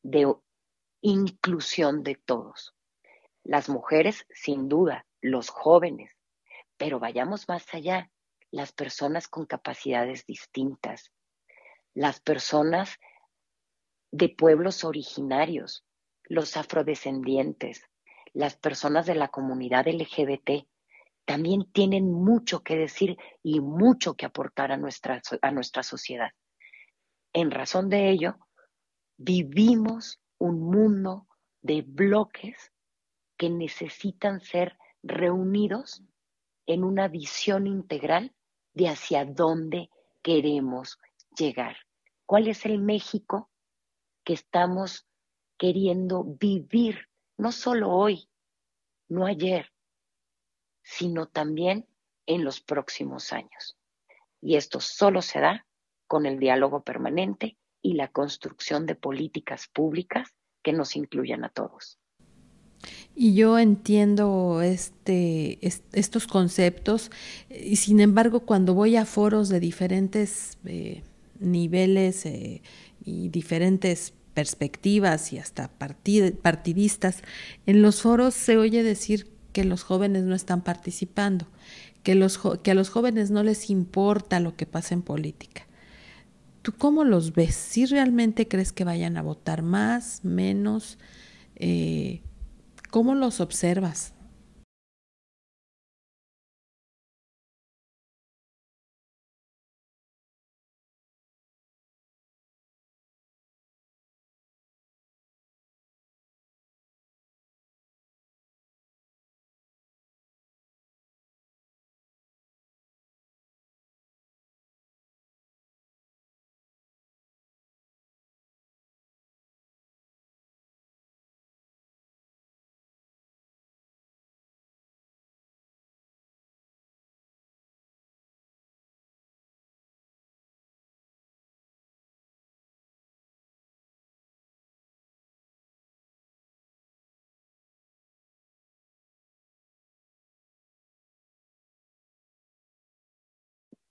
[0.03, 0.35] de
[1.01, 2.75] inclusión de todos.
[3.45, 6.11] Las mujeres, sin duda, los jóvenes,
[6.77, 8.11] pero vayamos más allá,
[8.51, 11.13] las personas con capacidades distintas,
[11.95, 12.99] las personas
[14.11, 15.85] de pueblos originarios,
[16.25, 17.89] los afrodescendientes,
[18.35, 20.67] las personas de la comunidad LGBT,
[21.25, 26.31] también tienen mucho que decir y mucho que aportar a nuestra, a nuestra sociedad.
[27.33, 28.37] En razón de ello,
[29.17, 31.27] vivimos un mundo
[31.63, 32.73] de bloques
[33.39, 36.03] que necesitan ser reunidos
[36.67, 38.35] en una visión integral
[38.75, 39.89] de hacia dónde
[40.23, 40.99] queremos
[41.37, 41.77] llegar.
[42.27, 43.51] ¿Cuál es el México
[44.25, 45.07] que estamos
[45.59, 48.29] queriendo vivir, no solo hoy,
[49.09, 49.73] no ayer,
[50.83, 51.87] sino también
[52.27, 53.77] en los próximos años?
[54.41, 55.67] Y esto solo se da
[56.07, 61.99] con el diálogo permanente y la construcción de políticas públicas que nos incluyan a todos.
[63.15, 65.59] Y yo entiendo este,
[65.93, 67.11] estos conceptos
[67.49, 71.03] y sin embargo cuando voy a foros de diferentes eh,
[71.39, 72.63] niveles eh,
[73.05, 77.23] y diferentes perspectivas y hasta partidistas,
[77.67, 81.47] en los foros se oye decir que los jóvenes no están participando,
[82.03, 85.67] que, los, que a los jóvenes no les importa lo que pasa en política.
[86.63, 87.55] ¿Tú cómo los ves?
[87.55, 90.99] ¿Si realmente crees que vayan a votar más, menos?
[91.57, 92.23] Eh,
[92.91, 94.14] ¿Cómo los observas?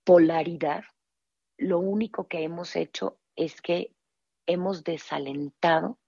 [0.04, 0.84] Polaridad,
[1.56, 3.94] lo único que hemos hecho es que
[4.46, 5.98] hemos desalentado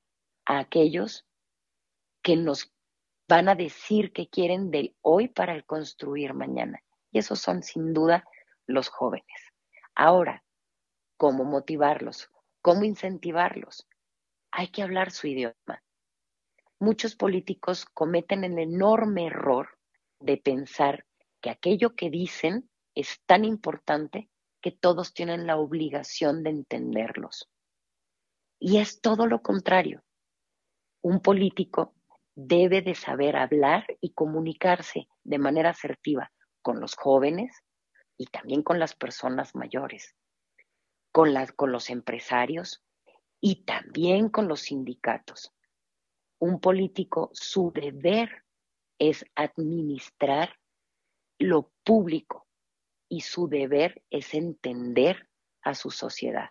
[0.45, 1.27] a aquellos
[2.23, 2.73] que nos
[3.29, 6.83] van a decir que quieren del hoy para el construir mañana.
[7.11, 8.25] Y esos son sin duda
[8.67, 9.53] los jóvenes.
[9.95, 10.45] Ahora,
[11.17, 12.31] ¿cómo motivarlos?
[12.63, 13.89] ¿Cómo incentivarlos?
[14.51, 15.83] Hay que hablar su idioma.
[16.79, 19.79] Muchos políticos cometen el enorme error
[20.21, 21.07] de pensar
[21.41, 24.31] que aquello que dicen es tan importante
[24.61, 27.49] que todos tienen la obligación de entenderlos.
[28.59, 30.03] Y es todo lo contrario.
[31.03, 31.95] Un político
[32.35, 36.33] debe de saber hablar y comunicarse de manera asertiva
[36.63, 37.63] con los jóvenes
[38.17, 40.17] y también con las personas mayores,
[41.13, 41.35] con,
[41.71, 42.83] los empresarios
[43.41, 45.53] y también con los sindicatos.
[46.39, 48.45] Un político, su deber
[48.99, 50.59] es administrar
[51.39, 52.46] lo público
[53.09, 55.29] y su deber es entender
[55.63, 56.51] a su sociedad,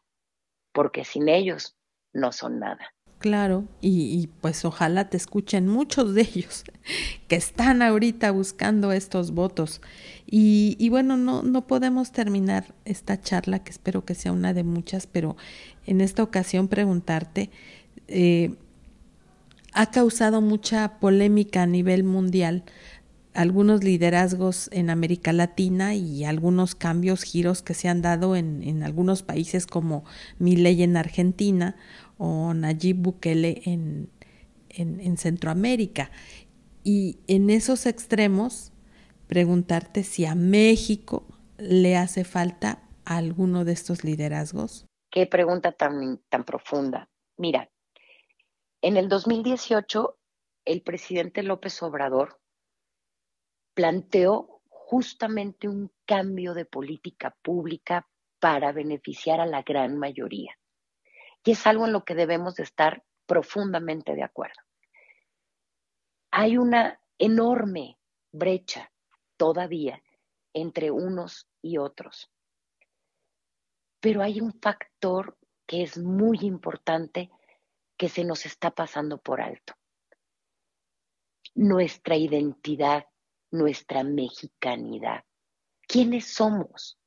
[0.74, 1.76] porque sin ellos
[2.14, 2.96] no son nada.
[3.20, 6.64] Claro, y, pues ojalá te escuchen muchos de ellos
[7.28, 9.82] que están ahorita buscando estos votos.
[10.28, 15.08] Y, bueno, no, no podemos terminar esta charla, que espero que sea una de muchas,
[15.08, 15.38] pero
[15.86, 17.50] en esta ocasión preguntarte,
[18.08, 18.54] eh,
[19.74, 22.64] ha causado mucha polémica a nivel mundial
[23.36, 28.82] algunos liderazgos en América Latina y algunos cambios, giros que se han dado en, en
[28.82, 30.06] algunos países como
[30.40, 31.76] Milei en Argentina
[32.18, 34.10] o Nayib Bukele en,
[34.70, 36.12] en, Centroamérica.
[36.84, 38.72] Y en esos extremos,
[39.28, 41.26] preguntarte si a México
[41.58, 44.86] le hace falta alguno de estos liderazgos.
[45.12, 47.10] Qué pregunta tan, tan profunda.
[47.38, 47.70] Mira,
[48.82, 50.18] en el 2018,
[50.66, 52.40] el presidente López Obrador
[53.76, 58.08] planteó justamente un cambio de política pública
[58.40, 60.58] para beneficiar a la gran mayoría.
[61.44, 64.62] Y es algo en lo que debemos de estar profundamente de acuerdo.
[66.32, 68.00] Hay una enorme
[68.32, 68.92] brecha
[69.38, 70.02] todavía
[70.54, 72.32] entre unos y otros.
[74.00, 77.30] Pero hay un factor que es muy importante
[77.98, 79.74] que se nos está pasando por alto.
[81.56, 83.06] Nuestra identidad,
[83.58, 85.24] nuestra mexicanidad.
[85.88, 86.98] ¿Quiénes somos?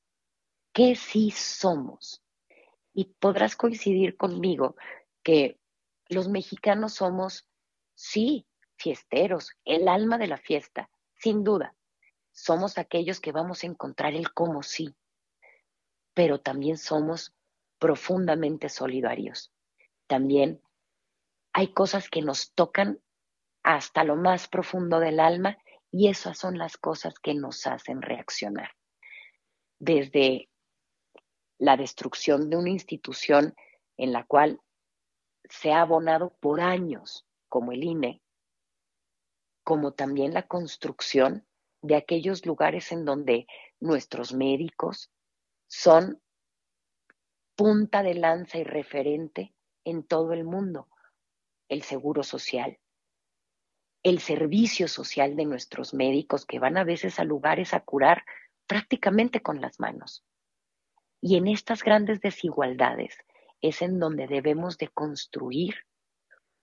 [0.72, 2.22] ¿Qué sí somos?
[2.99, 4.74] y podrás coincidir conmigo
[5.22, 5.61] que
[6.09, 7.46] los mexicanos somos,
[7.94, 8.44] sí,
[8.76, 11.76] fiesteros, el alma de la fiesta, sin duda.
[12.32, 14.96] Somos aquellos que vamos a encontrar el cómo sí,
[16.12, 17.36] pero también somos
[17.78, 19.53] profundamente solidarios.
[20.09, 20.61] También
[21.53, 23.01] hay cosas que nos tocan
[23.62, 25.57] hasta lo más profundo del alma
[25.91, 28.70] y esas son las cosas que nos hacen reaccionar.
[29.78, 30.49] Desde
[31.59, 33.55] la destrucción de una institución
[33.97, 34.61] en la cual
[35.49, 38.22] se ha abonado por años, como el INE,
[39.64, 41.47] como también la construcción
[41.82, 43.47] de aquellos lugares en donde
[43.80, 45.11] nuestros médicos
[45.68, 46.20] son
[47.55, 50.89] punta de lanza y referente en todo el mundo,
[51.68, 52.78] el seguro social,
[54.03, 58.24] el servicio social de nuestros médicos que van a veces a lugares a curar
[58.66, 60.24] prácticamente con las manos.
[61.20, 63.18] Y en estas grandes desigualdades
[63.61, 65.74] es en donde debemos de construir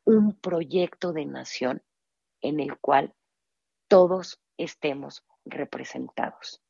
[0.06, 1.84] un proyecto de nación
[2.42, 3.14] en el cual
[3.88, 6.62] todos estemos representados.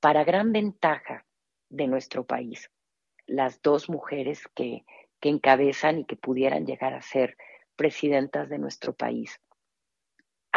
[0.00, 1.26] Para gran ventaja
[1.68, 2.70] de nuestro país,
[3.26, 4.84] las dos mujeres que,
[5.20, 7.36] que encabezan y que pudieran llegar a ser
[7.76, 9.40] presidentas de nuestro país,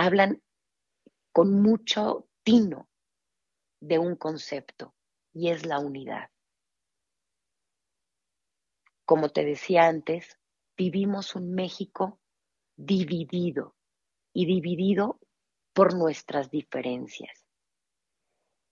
[0.02, 0.42] hablan
[1.32, 2.90] con mucho tino
[3.80, 4.96] de un concepto
[5.32, 6.32] y es la unidad.
[9.06, 10.40] Como te decía antes,
[10.76, 12.20] vivimos un México
[12.76, 13.76] dividido
[14.34, 15.20] y dividido
[15.72, 17.46] por nuestras diferencias.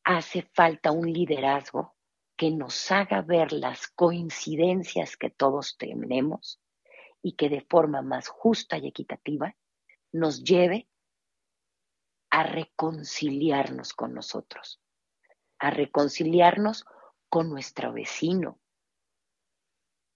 [0.04, 1.96] Hace falta un liderazgo
[2.36, 6.60] que nos haga ver las coincidencias que todos tenemos
[7.22, 9.56] y que de forma más justa y equitativa
[10.12, 10.89] nos lleve
[12.40, 14.82] a reconciliarnos con nosotros
[15.60, 16.86] a reconciliarnos
[17.28, 18.60] con nuestro vecino,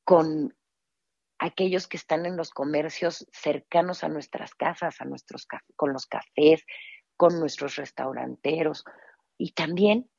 [0.06, 0.58] con
[1.38, 5.46] aquellos que están en los comercios cercanos a nuestras casas, a nuestros
[5.76, 6.66] con los cafés,
[7.18, 8.86] con nuestros restauranteros
[9.38, 10.10] y también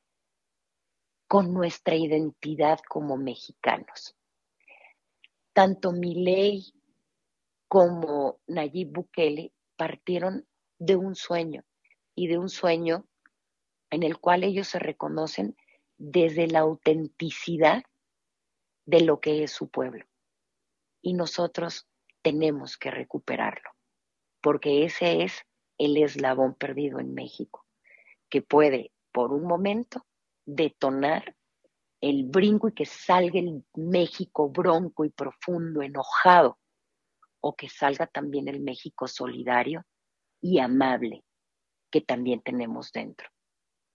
[1.26, 4.14] con nuestra identidad como mexicanos.
[5.54, 6.74] Tanto Milei
[7.66, 10.46] como Nayib Bukele partieron
[10.78, 11.64] de un sueño
[12.14, 13.06] y de un sueño
[13.90, 15.56] en el cual ellos se reconocen
[15.98, 17.84] desde la autenticidad
[18.86, 20.04] de lo que es su pueblo.
[21.02, 21.86] Y nosotros
[22.22, 23.70] tenemos que recuperarlo,
[24.40, 25.44] porque ese es
[25.78, 27.66] el eslabón perdido en México,
[28.28, 30.06] que puede por un momento
[30.44, 31.36] detonar
[32.00, 36.58] el brinco y que salga el México bronco y profundo, enojado,
[37.40, 39.84] o que salga también el México solidario
[40.40, 41.23] y amable
[41.94, 43.28] que también tenemos dentro.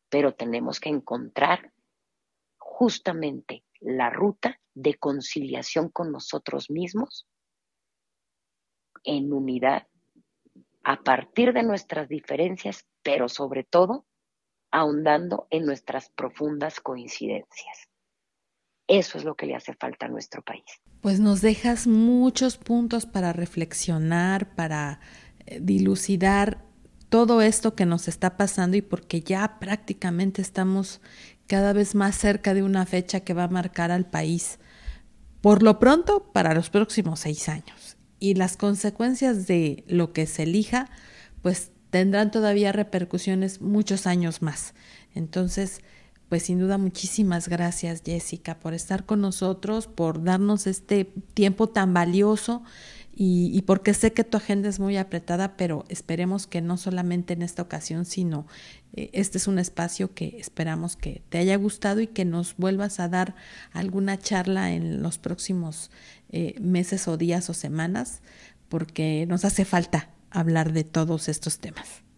[0.08, 1.74] Pero tenemos que encontrar
[2.58, 7.28] justamente la ruta de conciliación con nosotros mismos
[9.04, 9.86] en unidad
[10.86, 14.06] a partir de nuestras diferencias, pero sobre todo
[14.72, 17.90] ahondando en nuestras profundas coincidencias.
[18.88, 20.64] Eso es lo que le hace falta a nuestro país.
[21.02, 25.02] Pues nos dejas muchos puntos para reflexionar, para
[25.46, 26.69] eh, dilucidar
[27.10, 31.02] todo esto que nos está pasando y porque ya prácticamente estamos
[31.48, 34.60] cada vez más cerca de una fecha que va a marcar al país,
[35.42, 37.98] por lo pronto, para los próximos seis años.
[38.20, 40.90] Y las consecuencias de lo que se elija,
[41.42, 44.74] pues tendrán todavía repercusiones muchos años más.
[45.16, 45.82] Entonces,
[46.28, 51.94] pues sin duda muchísimas gracias Jessica por estar con nosotros, por darnos este tiempo tan
[51.94, 52.62] valioso
[53.22, 57.42] y, porque sé que tu agenda es muy apretada, pero esperemos que no solamente en
[57.42, 58.48] esta ocasión, sino
[58.94, 63.02] eh, este es un espacio que esperamos que te haya gustado y que nos vuelvas
[63.02, 63.36] a dar
[63.74, 65.92] alguna charla en los próximos
[66.30, 68.22] eh, meses o días o semanas,
[68.70, 72.09] porque nos hace falta hablar de todos estos temas.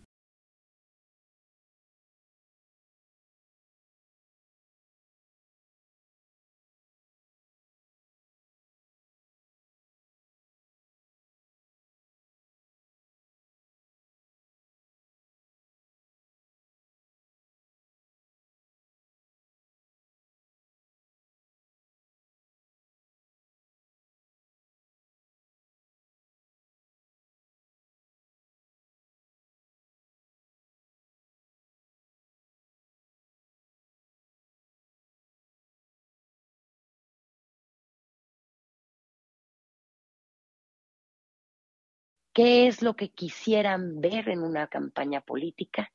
[42.33, 45.91] ¿Qué es lo que quisieran ver en una campaña política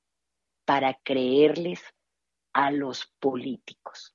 [0.64, 1.80] para creerles
[2.52, 4.14] a los políticos?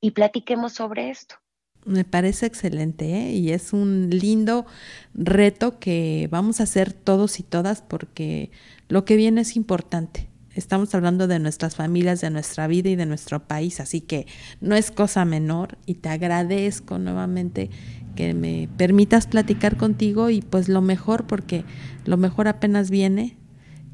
[0.00, 1.36] Y platiquemos sobre esto.
[1.84, 3.32] Me parece excelente ¿eh?
[3.32, 4.66] y es un lindo
[5.14, 8.52] reto que vamos a hacer todos y todas porque
[8.88, 10.31] lo que viene es importante.
[10.54, 14.26] Estamos hablando de nuestras familias, de nuestra vida y de nuestro país, así que
[14.60, 17.70] no es cosa menor y te agradezco nuevamente
[18.14, 21.64] que me permitas platicar contigo y pues lo mejor, porque
[22.04, 23.38] lo mejor apenas viene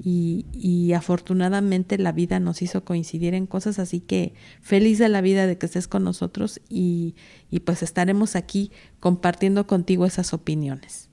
[0.02, 5.20] y, y, afortunadamente la vida nos hizo coincidir en cosas, así que feliz de la
[5.20, 7.16] vida de que estés con nosotros y,
[7.50, 11.07] y pues estaremos aquí compartiendo contigo esas opiniones.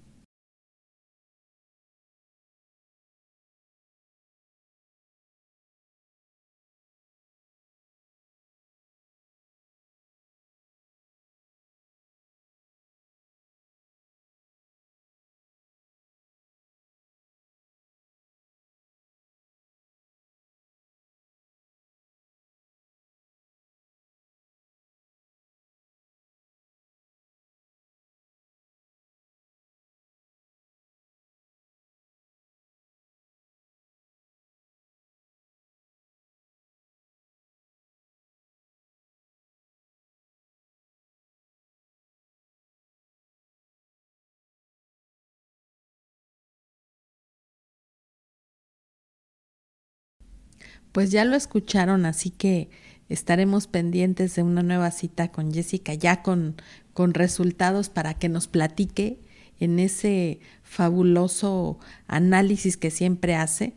[50.95, 52.69] Pues ya lo escucharon, así que
[53.09, 56.55] estaremos pendientes de una nueva cita con Jessica, ya con,
[56.93, 59.19] con resultados para que nos platique
[59.59, 63.73] en ese fabuloso análisis que siempre hace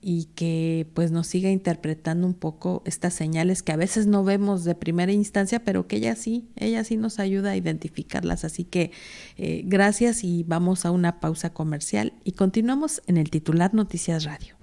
[0.00, 4.64] y que pues nos siga interpretando un poco estas señales que a veces no vemos
[4.64, 8.46] de primera instancia, pero que ella sí, ella sí nos ayuda a identificarlas.
[8.46, 8.92] Así que
[9.36, 14.56] eh, gracias y vamos a una pausa comercial y continuamos en el titular Noticias Radio.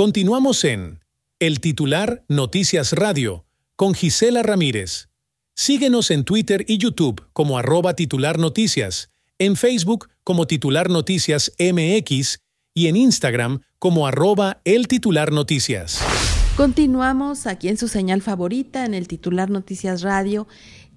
[0.00, 1.00] Continuamos en
[1.40, 3.44] El titular Noticias Radio
[3.76, 5.10] con Gisela Ramírez.
[5.54, 12.38] Síguenos en Twitter y YouTube como arroba titular noticias, en Facebook como titular noticias MX
[12.72, 16.00] y en Instagram como arroba el titular noticias.
[16.56, 20.48] Continuamos aquí en su señal favorita, en el titular Noticias Radio,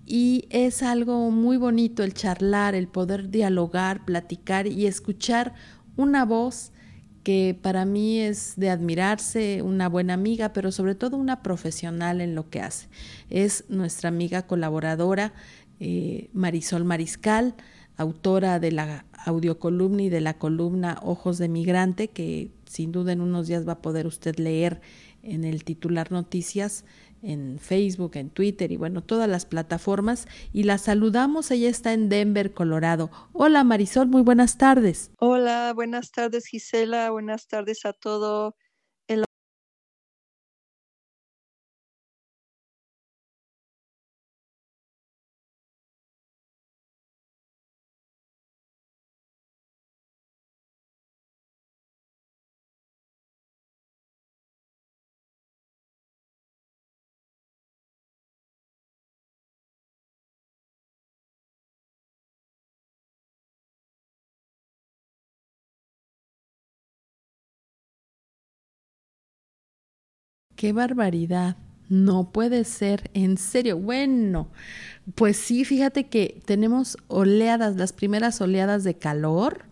[0.06, 5.56] y es algo muy bonito el charlar, el poder dialogar, platicar y escuchar
[5.97, 6.72] una voz
[7.24, 12.36] que para mí es de admirarse, una buena amiga, pero sobre todo una profesional en
[12.36, 12.89] lo que hace.
[13.30, 15.34] Es nuestra amiga colaboradora
[15.80, 17.55] eh, Marisol Mariscal,
[17.97, 23.21] autora de la audiocolumna y de la columna Ojos de Migrante, que sin duda en
[23.21, 24.82] unos días va a poder usted leer
[25.24, 26.84] en el titular Noticias
[27.24, 30.28] en Facebook, en Twitter y bueno, todas las plataformas.
[30.51, 33.09] Y la saludamos, ella está en Denver, Colorado.
[33.32, 35.11] Hola Marisol, muy buenas tardes.
[35.17, 38.55] Hola, buenas tardes Gisela, buenas tardes a todo
[70.64, 71.57] qué barbaridad.
[71.89, 73.78] No puede ser, en serio.
[73.78, 74.47] Bueno,
[75.14, 79.66] pues sí, fíjate que tenemos oleadas, las primeras oleadas de calor,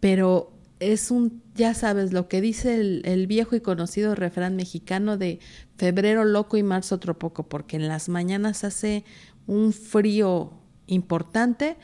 [0.00, 0.50] pero
[0.80, 5.40] es un, ya sabes, lo que dice el, viejo y conocido refrán mexicano de
[5.76, 9.04] febrero loco y marzo otro poco, porque en las mañanas hace
[9.46, 10.54] un frío
[10.86, 11.76] importante,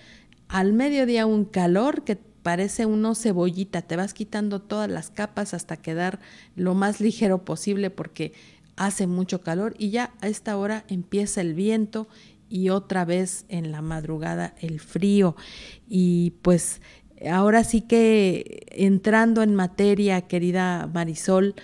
[0.49, 5.79] al mediodía un calor que parece uno cebollita, te vas quitando todas las capas hasta
[5.79, 6.21] quedar
[6.57, 8.35] lo más ligero posible porque
[8.77, 12.07] hace mucho calor y ya a esta hora empieza el viento
[12.51, 15.37] y otra vez en la madrugada el frío.
[15.89, 16.83] Y pues
[17.27, 21.55] ahora sí que entrando en materia, querida Marisol,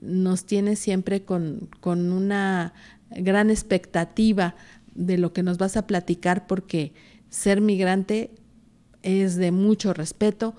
[0.00, 2.72] nos tiene siempre con, con una
[3.10, 4.54] gran expectativa
[4.94, 6.94] de lo que nos vas a platicar porque
[7.28, 8.30] ser migrante
[9.02, 10.54] es de mucho respeto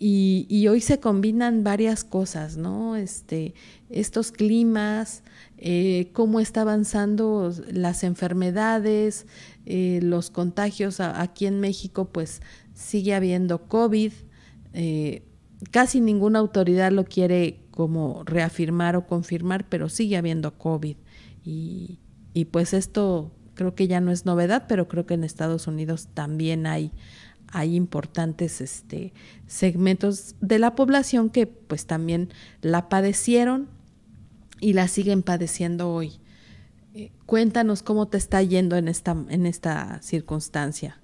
[0.00, 2.94] y, hoy se combinan varias cosas, ¿no?
[2.94, 3.54] Este,
[3.90, 5.24] estos climas,
[5.56, 9.26] eh, cómo está avanzando las enfermedades,
[9.66, 12.42] eh, los contagios aquí en México, pues
[12.74, 14.12] sigue habiendo COVID.
[14.72, 15.22] Eh,
[15.72, 20.96] casi ninguna autoridad lo quiere como reafirmar o confirmar, pero sigue habiendo COVID.
[21.44, 21.98] Y
[22.52, 26.66] pues esto creo que ya no es novedad, pero creo que en Estados Unidos también
[26.66, 26.92] hay
[27.52, 29.12] hay importantes este,
[29.46, 32.30] segmentos de la población que pues también
[32.60, 33.68] la padecieron
[34.60, 36.20] y la siguen padeciendo hoy.
[36.94, 41.00] Eh, cuéntanos cómo te está yendo en esta, en esta circunstancia.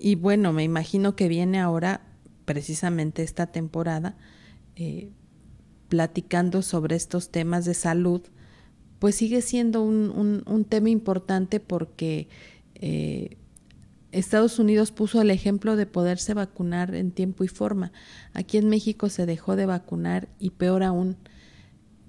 [0.00, 2.00] Y bueno, me imagino que viene ahora
[2.46, 4.16] precisamente esta temporada
[4.74, 5.10] eh,
[5.88, 8.22] platicando sobre estos temas de salud,
[8.98, 12.28] pues sigue siendo un, un, un tema importante porque
[12.76, 13.36] eh,
[14.10, 17.92] Estados Unidos puso el ejemplo de poderse vacunar en tiempo y forma.
[18.32, 21.16] Aquí en México se dejó de vacunar y peor aún,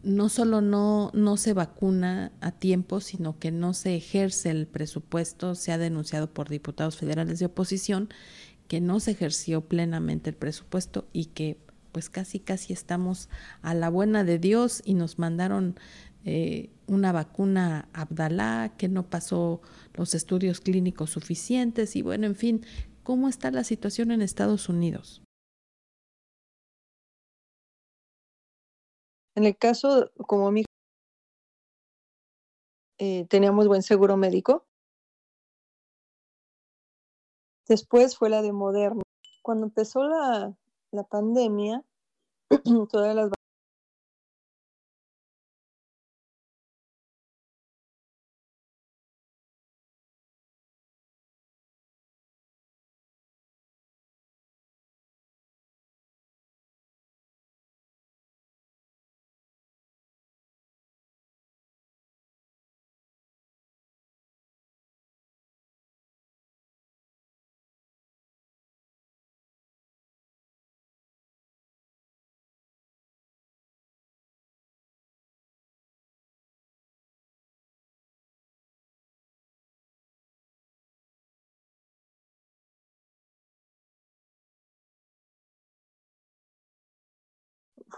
[0.03, 5.55] no solo no, no se vacuna a tiempo, sino que no se ejerce el presupuesto.
[5.55, 8.09] Se ha denunciado por diputados federales de oposición
[8.67, 11.57] que no se ejerció plenamente el presupuesto y que
[11.91, 13.29] pues casi casi estamos
[13.61, 15.75] a la buena de Dios y nos mandaron
[16.23, 19.61] eh, una vacuna Abdalá que no pasó
[19.93, 22.65] los estudios clínicos suficientes y bueno, en fin,
[23.03, 25.21] ¿cómo está la situación en Estados Unidos?
[29.35, 30.65] En el caso, como mi
[32.99, 34.67] eh, teníamos buen seguro médico.
[37.67, 39.01] Después fue la de Moderna.
[39.41, 40.55] Cuando empezó la,
[40.91, 41.83] la pandemia,
[42.91, 43.31] todas las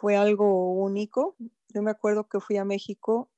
[0.03, 1.37] fue algo único.
[1.73, 3.29] Yo me acuerdo que fui a México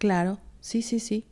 [0.00, 1.26] Claro, sí, sí, sí.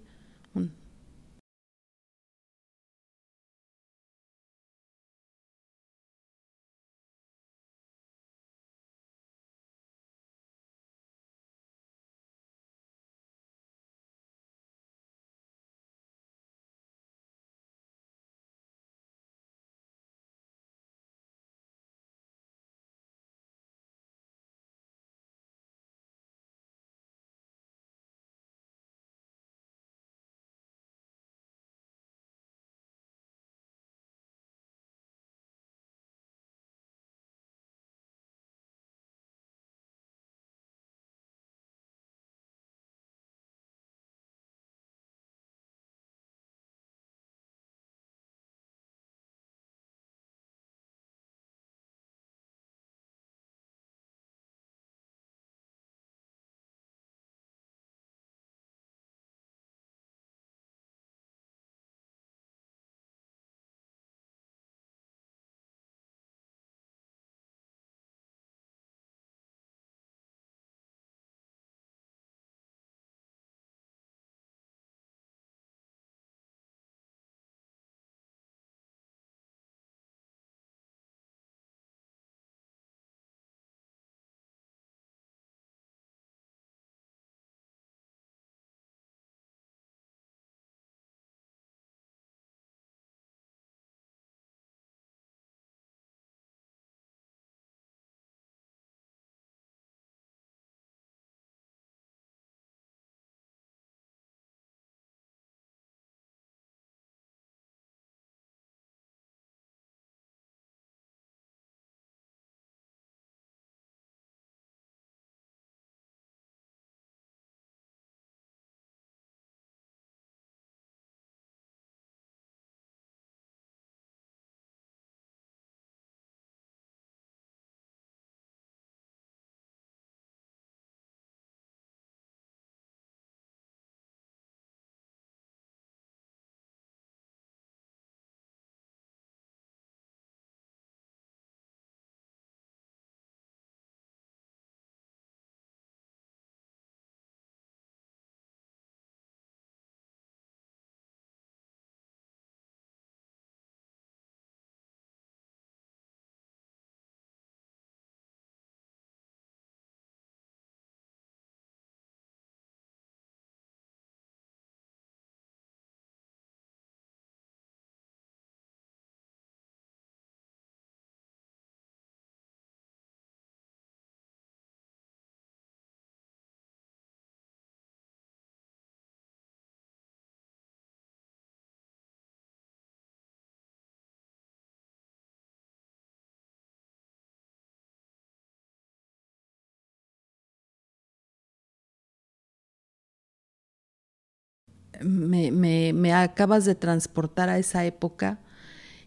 [195.03, 198.41] Me, me, acabas de transportar a esa época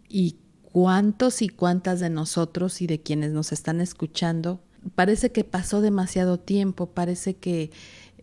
[0.07, 4.61] y cuántos y cuántas de nosotros y de quienes nos están escuchando,
[4.95, 7.71] parece que pasó demasiado tiempo, parece que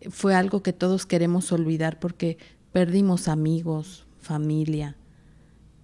[0.09, 2.37] fue algo que todos queremos olvidar porque
[2.71, 4.95] perdimos amigos, familia.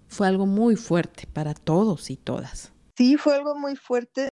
[0.08, 2.72] Fue algo muy fuerte para todos y todas.
[2.98, 4.30] Sí, fue algo muy fuerte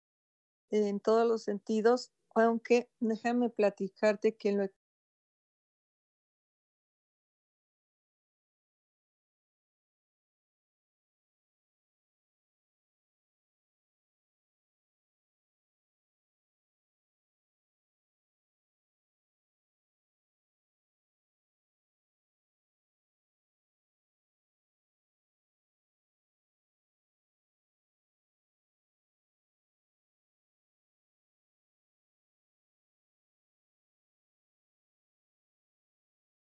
[0.69, 4.63] en todos los sentidos, aunque déjame platicarte que lo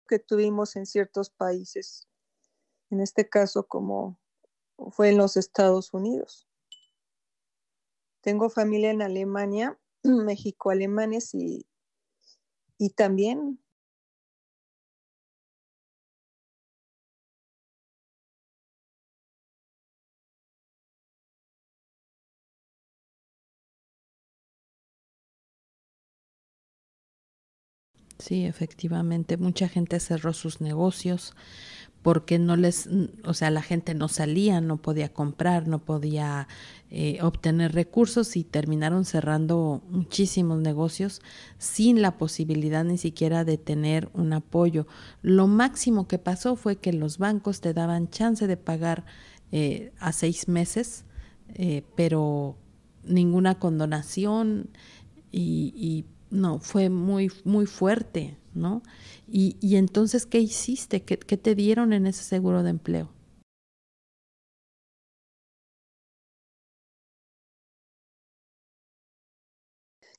[0.05, 2.07] que tuvimos en ciertos países,
[2.89, 4.19] en este caso como
[4.91, 6.47] fue en los Estados Unidos.
[8.21, 11.65] Tengo familia en Alemania, México, alemanes y,
[12.77, 13.59] y también
[28.18, 31.34] Sí, efectivamente, mucha gente cerró sus negocios
[32.05, 32.88] porque no les,
[33.24, 36.47] o sea, la gente no salía, no podía comprar, no podía
[36.91, 41.20] eh, obtener recursos y terminaron cerrando muchísimos negocios
[41.57, 44.86] sin la posibilidad ni siquiera de tener un apoyo.
[45.24, 49.03] Lo máximo que pasó fue que los bancos te daban chance de pagar
[49.51, 51.05] eh, a seis meses,
[51.55, 52.55] eh, pero
[53.03, 54.70] ninguna condonación
[55.32, 58.82] y, y no, fue muy, muy fuerte, ¿no?
[59.28, 61.03] Y, y entonces, ¿qué hiciste?
[61.03, 63.09] ¿Qué, ¿Qué te dieron en ese seguro de empleo?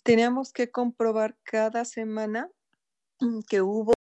[0.03, 2.49] Teníamos que comprobar cada semana
[3.49, 3.96] que hubo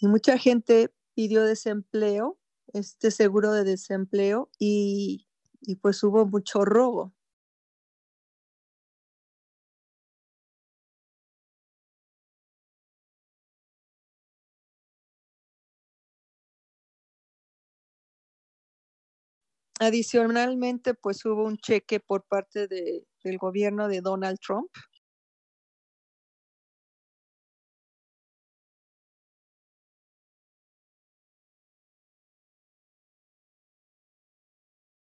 [0.00, 2.38] Y mucha gente pidió desempleo,
[2.72, 5.26] este seguro de desempleo, y,
[5.60, 7.12] y pues hubo mucho robo.
[19.78, 24.68] Adicionalmente, pues hubo un cheque por parte de, del gobierno de Donald Trump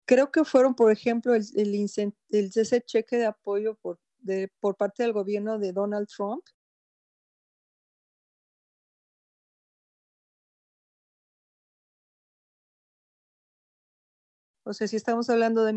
[0.09, 1.75] Creo que fueron, por ejemplo, el, el,
[2.31, 6.43] el, ese cheque de apoyo por, de, por parte del gobierno de Donald Trump.
[14.63, 15.73] O sea, si estamos hablando de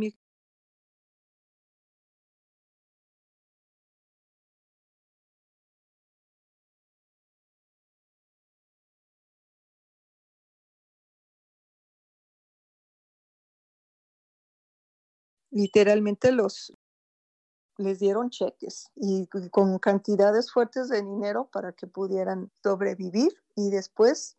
[15.53, 16.73] literalmente los
[17.79, 24.37] les dieron cheques y con cantidades fuertes de dinero para que pudieran sobrevivir y después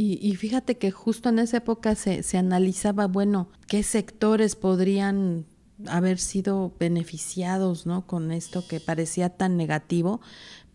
[0.00, 5.44] Y, y, fíjate que justo en esa época se, se, analizaba, bueno, qué sectores podrían
[5.88, 8.06] haber sido beneficiados, ¿no?
[8.06, 10.20] Con esto que parecía tan negativo,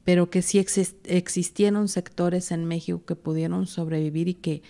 [0.04, 4.62] pero que sí exist existieron sectores en México que pudieron sobrevivir y que,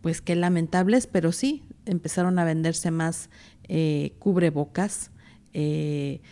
[0.00, 3.28] pues, qué lamentables, pero sí, empezaron a venderse más
[3.68, 5.10] eh, cubrebocas,
[5.52, 6.22] eh,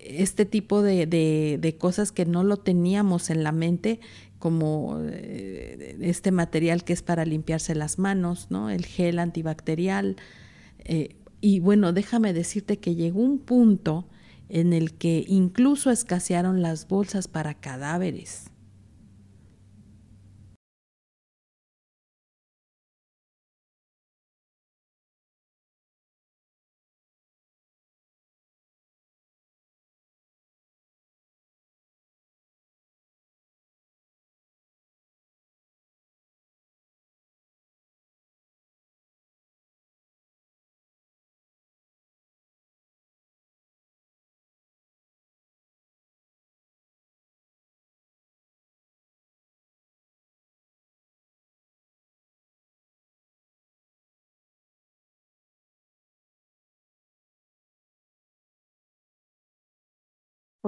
[0.00, 4.00] este tipo de, de, cosas que no lo teníamos en la mente,
[4.38, 8.70] como eh, este material que es para limpiarse las manos, ¿no?
[8.70, 10.16] El gel antibacterial.
[10.78, 14.06] Eh, y bueno, déjame decirte que llegó un punto
[14.48, 18.50] en el que incluso escasearon las bolsas para cadáveres.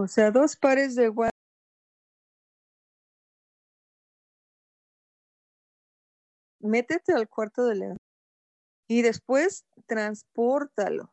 [0.00, 1.32] O sea, dos pares de guantes.
[6.60, 7.96] Métete al cuarto del
[8.88, 11.12] y después transpórtalo.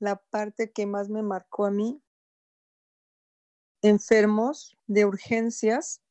[0.00, 2.02] La parte que más me marcó a mí,
[3.82, 6.01] enfermos de urgencias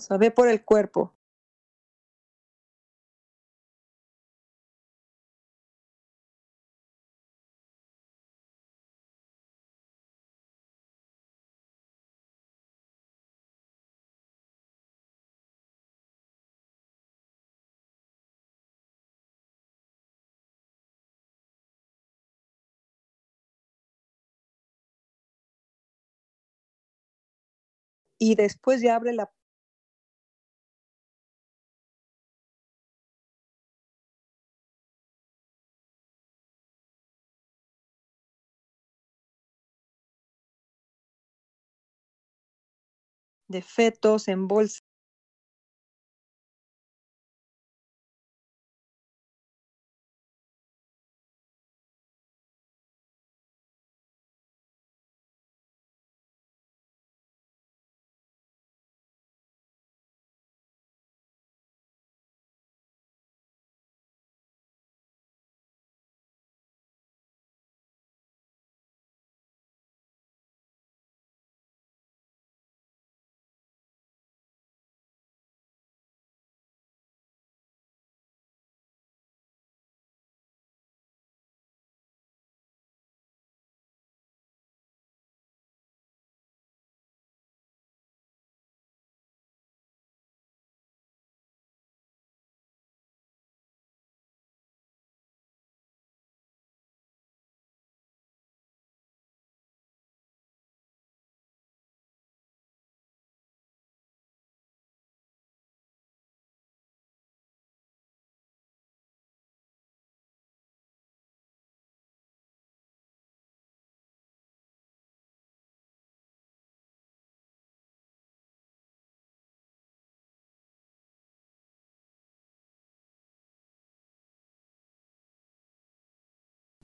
[0.00, 1.12] O por el cuerpo.
[28.22, 29.30] Y después ya abre la
[43.50, 44.80] de fetos en bolsa.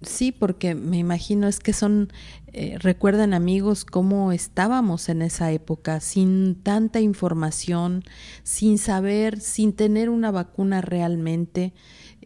[0.02, 2.12] Sí, porque me imagino es que son,
[2.52, 8.04] eh, recuerdan amigos cómo estábamos en esa época, sin tanta información,
[8.42, 11.72] sin saber, sin tener una vacuna realmente.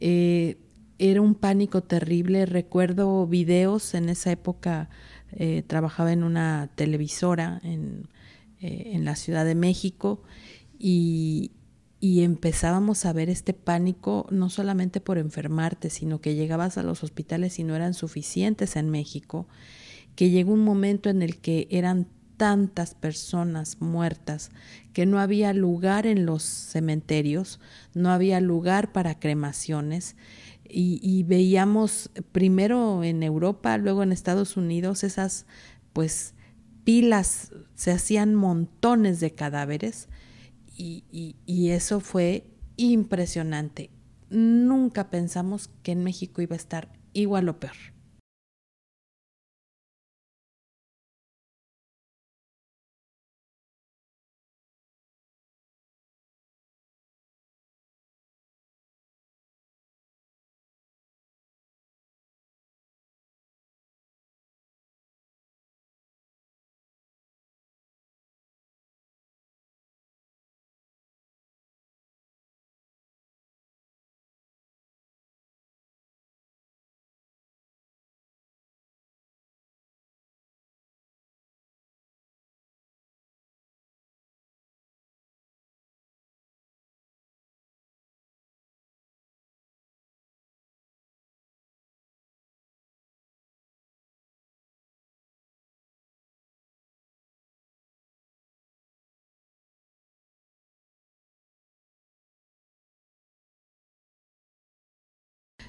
[0.01, 0.59] Eh,
[0.99, 2.45] era un pánico terrible.
[2.45, 4.91] Recuerdo videos en esa época,
[5.31, 8.09] eh, trabajaba en una televisora en,
[8.59, 10.23] en la Ciudad de México
[10.77, 11.53] y,
[12.01, 17.05] y empezábamos a ver este pánico no solamente por enfermarte, sino que llegabas a los
[17.05, 19.47] hospitales y no eran suficientes en México,
[20.17, 22.09] que llegó un momento en el que eran
[22.39, 24.51] tantas personas muertas
[24.95, 27.61] que no había lugar en los cementerios,
[27.93, 30.17] no había lugar para cremaciones
[30.73, 35.45] y, veíamos primero en Europa, luego en Estados Unidos esas
[35.93, 36.33] pues
[36.85, 40.09] pilas, se hacían montones de cadáveres
[40.81, 42.45] y, eso fue
[42.77, 43.91] impresionante.
[44.31, 47.77] Nunca pensamos que en México iba a estar igual o peor.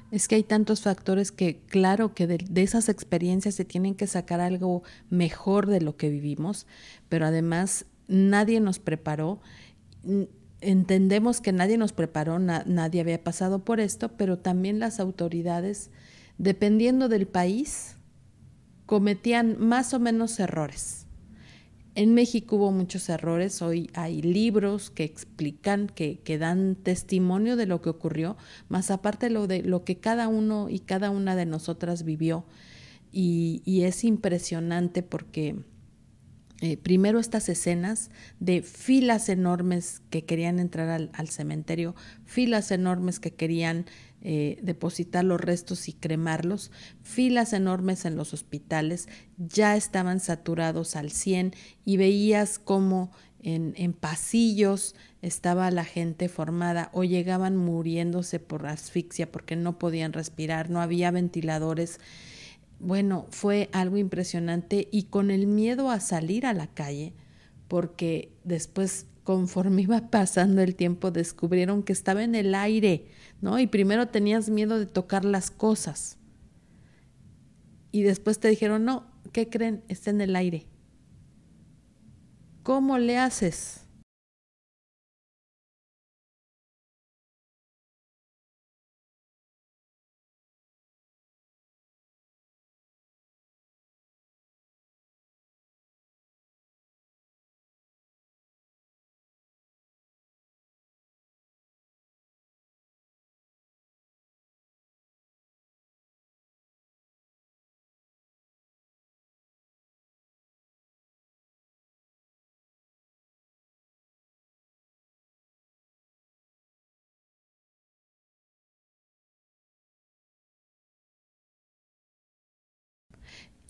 [0.09, 4.41] Es que hay tantos factores que, claro, que de, esas experiencias se tienen que sacar
[4.41, 6.67] algo mejor de lo que vivimos,
[7.09, 9.39] pero además nadie nos preparó.
[10.59, 15.91] Entendemos que nadie nos preparó, nadie había pasado por esto, pero también las autoridades,
[16.37, 17.95] dependiendo del país,
[18.85, 21.05] cometían más o menos errores.
[21.93, 27.65] En México hubo muchos errores, hoy hay libros que explican, que, que, dan testimonio de
[27.65, 28.37] lo que ocurrió,
[28.69, 32.45] más aparte lo de lo que cada uno y cada una de nosotras vivió.
[33.11, 35.57] Y, y es impresionante porque
[36.61, 38.09] eh, primero estas escenas
[38.39, 41.93] de filas enormes que querían entrar al, al cementerio,
[42.23, 43.85] filas enormes que querían
[44.21, 46.71] eh, depositar los restos y cremarlos,
[47.01, 49.07] filas enormes en los hospitales,
[49.37, 51.53] ya estaban saturados al 100
[51.85, 53.11] y veías como
[53.41, 60.13] en, en pasillos estaba la gente formada o llegaban muriéndose por asfixia porque no podían
[60.13, 61.99] respirar, no había ventiladores.
[62.79, 67.13] Bueno, fue algo impresionante y con el miedo a salir a la calle,
[67.67, 73.05] porque después conforme iba pasando el tiempo, descubrieron que estaba en el aire,
[73.41, 73.59] ¿no?
[73.59, 76.17] Y primero tenías miedo de tocar las cosas.
[77.91, 79.83] Y después te dijeron, no, ¿qué creen?
[79.87, 80.65] Está en el aire.
[82.63, 83.80] ¿Cómo le haces?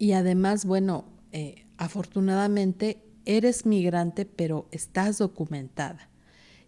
[0.02, 6.10] Y además, bueno, eh, afortunadamente eres migrante, pero estás documentada.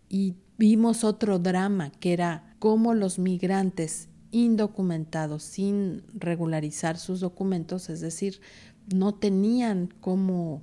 [0.07, 8.01] Y vimos otro drama que era cómo los migrantes indocumentados, sin regularizar sus documentos, es
[8.01, 8.39] decir,
[8.93, 10.61] no tenían cómo,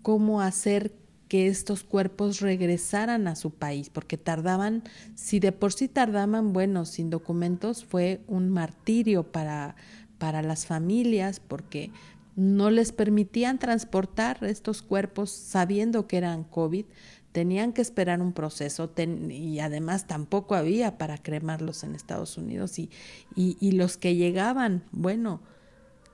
[0.00, 0.94] cómo hacer
[1.28, 4.82] que estos cuerpos regresaran a su país, porque tardaban,
[5.14, 9.76] si de por sí tardaban, bueno, sin documentos fue un martirio para,
[10.20, 11.90] para las familias porque
[12.36, 16.84] no les permitían transportar estos cuerpos sabiendo que eran COVID,
[17.32, 22.90] tenían que esperar un proceso y además tampoco había para cremarlos en Estados Unidos y,
[23.34, 25.40] y, y los que llegaban, bueno,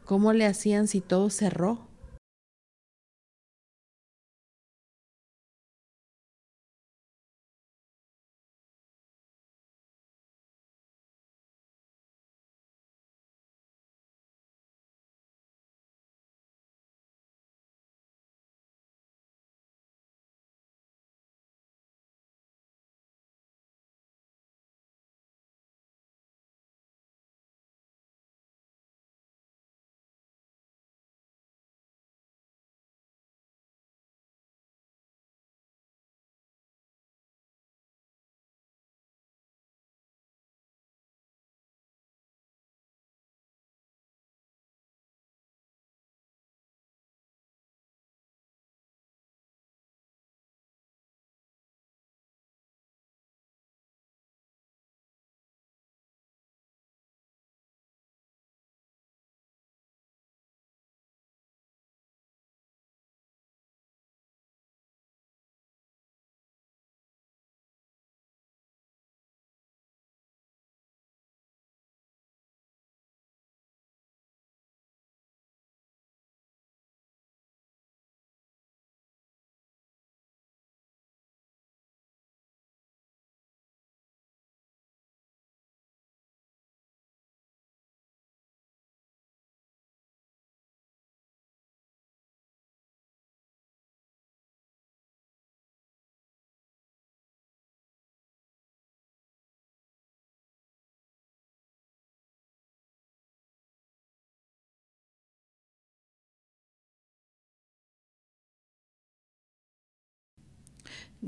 [0.04, 1.85] ¿cómo le hacían si todo cerró?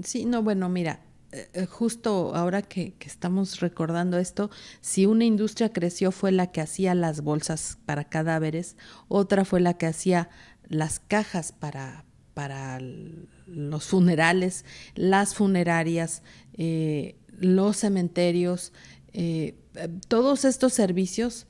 [0.02, 1.00] Sí, no, bueno, mira,
[1.32, 4.50] eh, eh, justo ahora que, estamos recordando esto,
[4.80, 8.76] si una industria creció fue la que hacía las bolsas para cadáveres,
[9.08, 10.30] otra fue la que hacía
[10.68, 12.04] las cajas para,
[12.34, 14.64] para los funerales,
[14.94, 16.22] las funerarias,
[16.54, 18.72] eh, los cementerios,
[20.06, 21.46] todos estos servicios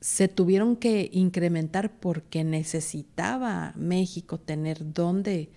[0.00, 5.50] se tuvieron que incrementar porque necesitaba México tener dónde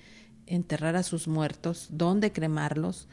[0.49, 3.07] enterrar a sus muertos, dónde cremarlos.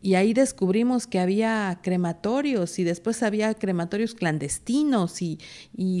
[0.00, 5.38] Y ahí descubrimos que había crematorios y después había crematorios clandestinos y,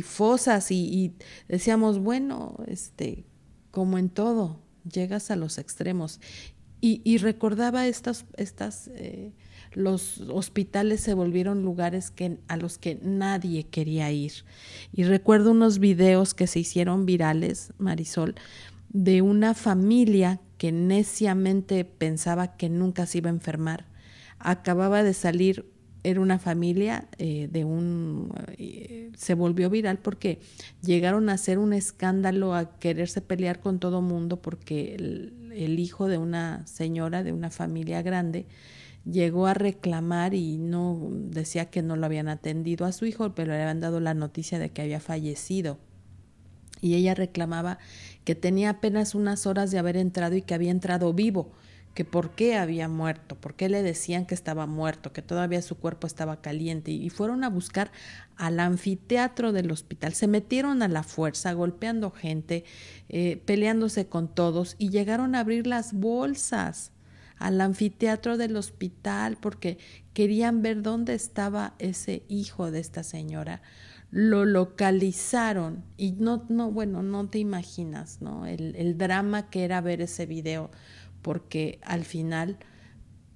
[0.02, 1.14] fosas y,
[1.48, 3.24] decíamos, bueno, este,
[3.70, 4.60] como en todo,
[4.90, 6.20] llegas a los extremos.
[6.80, 9.32] Y, recordaba estas, estas eh,
[9.72, 14.32] los hospitales se volvieron lugares que, a los que nadie quería ir.
[14.92, 18.36] Y recuerdo unos videos que se hicieron virales, Marisol,
[18.90, 23.86] de una familia que neciamente pensaba que nunca se iba a enfermar.
[24.38, 25.66] Acababa de salir,
[26.02, 28.32] era una familia eh, de un...
[28.56, 30.40] Eh, se volvió viral porque
[30.82, 36.18] llegaron a hacer un escándalo, a quererse pelear con todo mundo porque el hijo de
[36.18, 38.46] una señora, de una familia grande,
[39.10, 43.52] llegó a reclamar y no decía que no lo habían atendido a su hijo, pero
[43.52, 45.78] le habían dado la noticia de que había fallecido.
[46.80, 47.78] Y ella reclamaba
[48.28, 51.50] que tenía apenas unas horas de haber entrado y que había entrado vivo,
[51.94, 55.78] que por qué había muerto, por qué le decían que estaba muerto, que todavía su
[55.78, 57.90] cuerpo estaba caliente y fueron a buscar
[58.36, 62.64] al anfiteatro del hospital, se metieron a la fuerza, golpeando gente,
[63.08, 66.92] eh, peleándose con todos y llegaron a abrir las bolsas
[67.38, 69.78] al anfiteatro del hospital porque
[70.12, 73.62] querían ver dónde estaba ese hijo de esta señora.
[74.10, 78.46] Lo localizaron y no, no, bueno, no te imaginas, ¿no?
[78.46, 80.70] El, el drama que era ver ese video,
[81.20, 82.58] porque al final,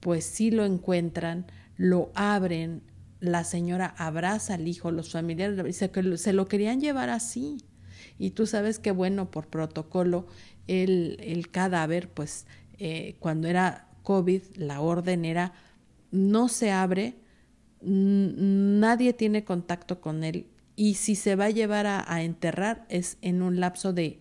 [0.00, 1.46] pues sí lo encuentran,
[1.76, 2.82] lo abren,
[3.20, 5.76] la señora abraza al hijo, los familiares
[6.20, 7.58] se lo querían llevar así.
[8.18, 10.26] Y tú sabes que, bueno, por protocolo,
[10.66, 12.46] el, el cadáver, pues
[12.78, 15.52] eh, cuando era COVID, la orden era
[16.10, 17.14] no se abre,
[17.80, 20.46] nadie tiene contacto con él
[20.76, 24.20] y si se va a llevar a, enterrar es en un lapso de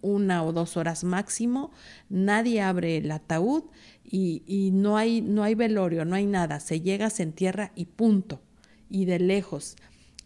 [0.00, 1.70] una o dos horas máximo,
[2.08, 3.64] nadie abre el ataúd
[4.04, 7.86] y, y, no, hay, no hay velorio, no hay nada, se llega, se entierra y
[7.86, 8.42] punto,
[8.90, 9.76] y de lejos.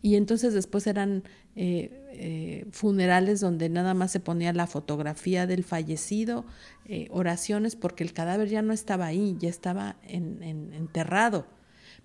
[0.02, 1.24] Y entonces después eran
[1.60, 6.44] eh, eh, funerales donde nada más se ponía la fotografía del fallecido,
[6.84, 10.42] eh, oraciones, porque el cadáver ya no estaba ahí, ya estaba en,
[10.72, 11.46] enterrado.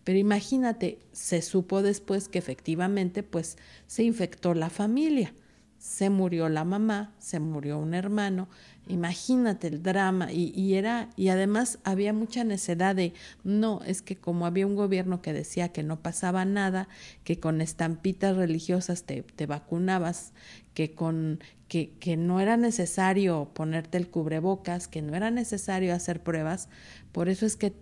[0.03, 3.57] Pero imagínate, se supo después que efectivamente pues
[3.87, 5.33] se infectó la familia.
[5.77, 8.47] Se murió la mamá, se murió un hermano,
[8.87, 10.31] imagínate el drama.
[10.31, 13.13] Y, era y además había mucha necedad de
[13.43, 16.87] no es que como había un gobierno que decía que no pasaba nada,
[17.25, 20.31] que con estampitas religiosas te, te vacunabas,
[20.73, 26.21] que con que, que no era necesario ponerte el cubrebocas, que no era necesario hacer
[26.21, 26.69] pruebas,
[27.11, 27.73] por eso es que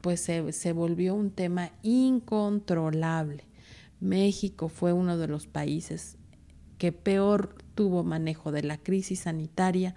[0.00, 3.44] pues se, volvió un tema incontrolable.
[4.00, 6.16] México fue uno de los países
[6.78, 9.94] que peor tuvo manejo de la crisis sanitaria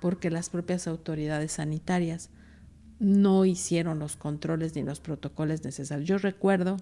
[0.00, 2.30] porque las propias autoridades sanitarias
[2.98, 6.08] no hicieron los controles ni los protocolos necesarios.
[6.08, 6.78] Yo recuerdo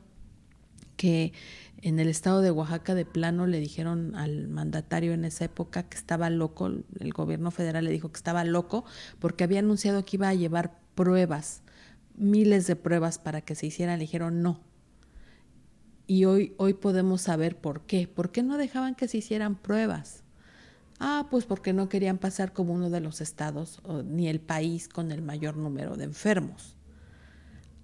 [0.97, 1.33] que
[1.83, 5.99] en el estado de Oaxaca de plano le dijeron al mandatario en esa época que
[5.99, 8.85] estaba loco, el gobierno federal le dijo que estaba loco
[9.19, 11.64] porque había anunciado que iba a llevar pruebas,
[12.15, 14.61] miles de pruebas para que se hicieran, le dijeron no,
[16.07, 18.07] y hoy, hoy podemos saber por qué.
[18.07, 20.23] ¿Por qué no dejaban que se hicieran pruebas?
[21.01, 25.13] Ah, pues porque no querían pasar como uno de los estados ni el país con
[25.13, 26.77] el mayor número de enfermos.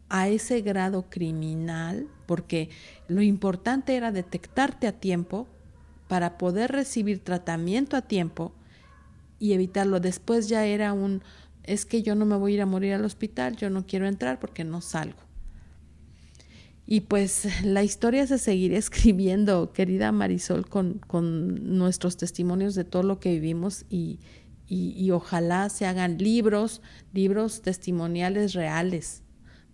[0.09, 2.69] A ese grado criminal, porque
[3.09, 5.49] lo importante era detectarte a tiempo
[6.09, 8.53] para poder recibir tratamiento a tiempo
[9.39, 10.01] y evitarlo.
[10.01, 11.23] Después ya era un,
[11.65, 14.07] es que yo no me voy a ir a morir al hospital, yo no quiero
[14.07, 15.21] entrar porque no salgo.
[16.87, 23.05] Y pues la historia se seguirá escribiendo, querida Marisol, con, con nuestros testimonios de todo
[23.05, 24.19] lo que vivimos y,
[24.67, 26.81] y, ojalá se hagan libros,
[27.13, 29.23] libros testimoniales reales,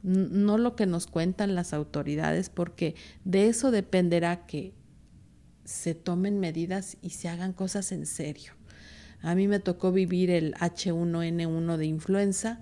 [0.03, 2.95] no lo que nos cuentan las autoridades, porque
[3.25, 4.73] de eso dependerá que
[5.65, 8.53] se tomen medidas y se hagan cosas en serio.
[9.27, 12.61] A mí me tocó vivir el H1N1 de influenza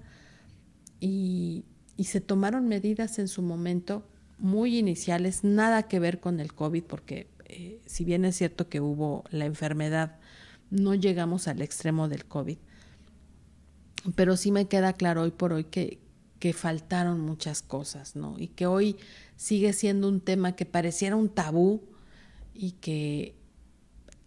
[0.99, 1.67] y,
[2.03, 4.09] se tomaron medidas en su momento
[4.39, 8.81] muy iniciales, nada que ver con el COVID, porque eh, si bien es cierto que
[8.81, 10.19] hubo la enfermedad,
[10.71, 12.57] no llegamos al extremo del COVID.
[14.15, 18.39] pero sí me queda claro hoy por hoy que faltaron muchas cosas, ¿no?
[18.39, 18.97] Y que hoy
[19.37, 21.83] sigue siendo un tema que pareciera un tabú
[22.55, 23.35] y que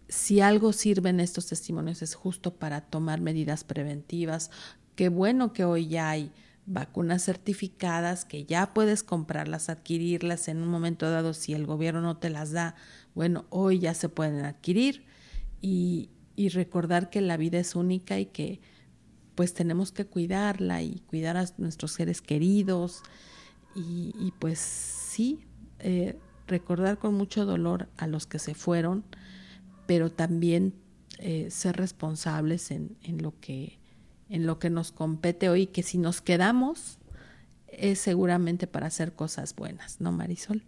[0.08, 4.50] si algo sirven estos testimonios es justo para tomar medidas preventivas.
[4.94, 6.32] Qué bueno que hoy ya hay
[6.68, 12.18] vacunas certificadas, que ya puedes comprarlas, adquirirlas en un momento dado si el gobierno no
[12.18, 12.74] te las da.
[13.14, 15.04] Bueno, hoy ya se pueden adquirir
[15.60, 16.10] y,
[16.52, 18.60] recordar que la vida es única y que
[19.34, 23.02] pues tenemos que cuidarla y cuidar a nuestros seres queridos
[23.74, 25.46] y, pues sí,
[25.78, 29.04] eh, recordar con mucho dolor a los que se fueron,
[29.88, 30.74] pero también
[31.18, 33.78] eh, ser responsables en, en, lo que,
[34.28, 36.98] en lo que nos compete hoy, que si nos quedamos
[37.68, 40.62] es seguramente para hacer cosas buenas, ¿no, Marisol?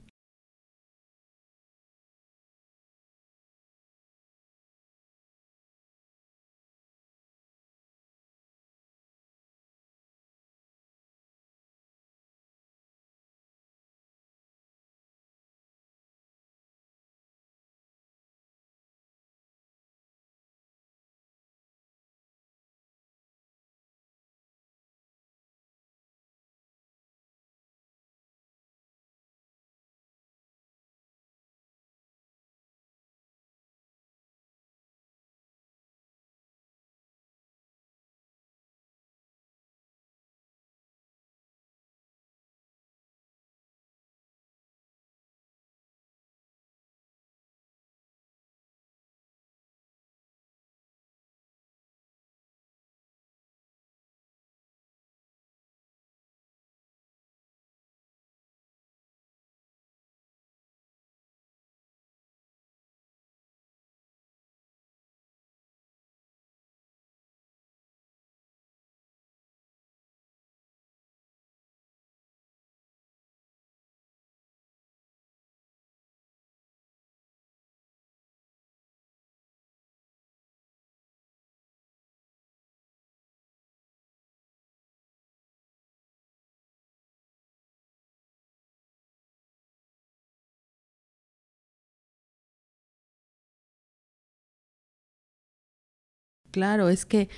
[96.51, 97.29] Claro, es que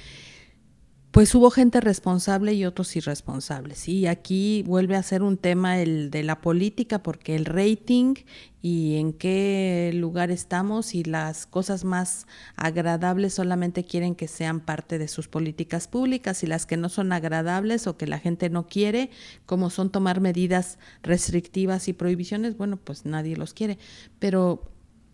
[1.12, 3.86] pues hubo gente responsable y otros irresponsables.
[3.86, 8.14] Y aquí vuelve a ser un tema el de la política, porque el rating
[8.62, 12.26] y en qué lugar estamos y las cosas más
[12.56, 17.12] agradables solamente quieren que sean parte de sus políticas públicas y las que no son
[17.12, 19.10] agradables o que la gente no quiere,
[19.44, 23.76] como son tomar medidas restrictivas y prohibiciones, bueno, pues nadie los quiere.
[24.18, 24.72] Pero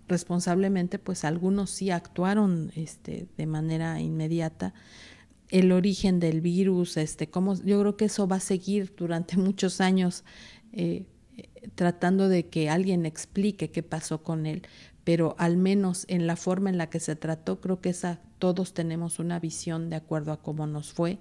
[0.09, 4.75] responsablemente, pues algunos sí actuaron este, de manera inmediata.
[5.51, 9.81] El origen del virus, este, cómo, yo creo que eso va a seguir durante muchos
[9.81, 10.25] años
[10.73, 11.07] eh,
[11.75, 14.63] tratando de que alguien explique qué pasó con él,
[15.05, 18.75] pero al menos en la forma en la que se trató, creo que esa, todos
[18.75, 21.19] tenemos una visión de acuerdo a cómo nos fue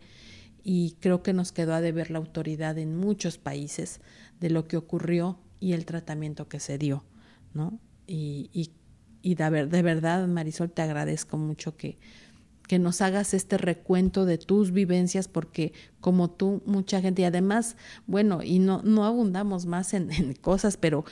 [0.64, 4.02] y creo que nos quedó a deber la autoridad en muchos países
[4.40, 7.06] de lo que ocurrió y el tratamiento que se dio,
[7.54, 7.80] ¿no?
[8.08, 8.72] Y, y,
[9.22, 12.00] y de, de, verdad, Marisol, te agradezco mucho que,
[12.68, 17.78] que nos hagas este recuento de tus vivencias, porque como tú, mucha gente, y además,
[18.08, 21.06] bueno, y no, no abundamos más en, en cosas, pero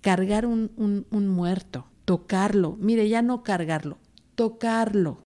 [0.00, 3.98] cargar un, un, un muerto, tocarlo, mire, ya no cargarlo,
[4.34, 5.22] tocarlo,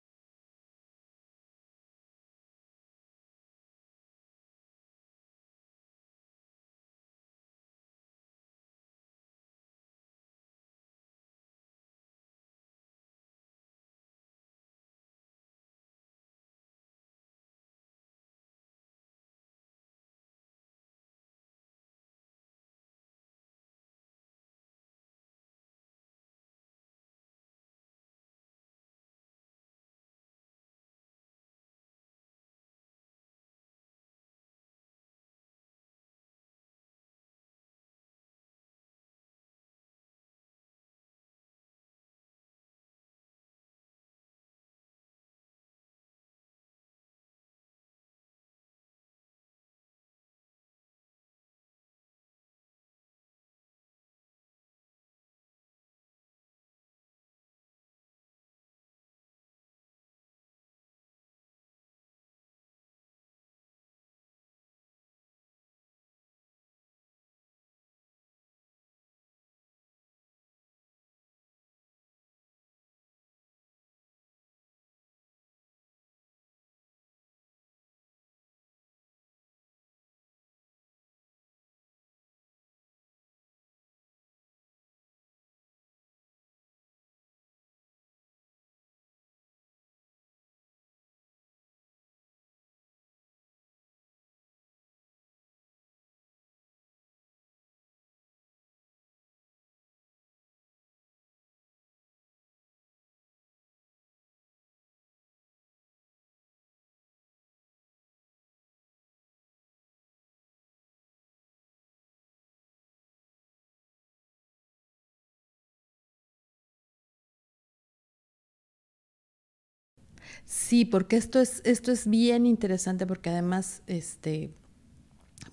[120.44, 124.50] Sí, porque esto es, esto es bien interesante porque además, este,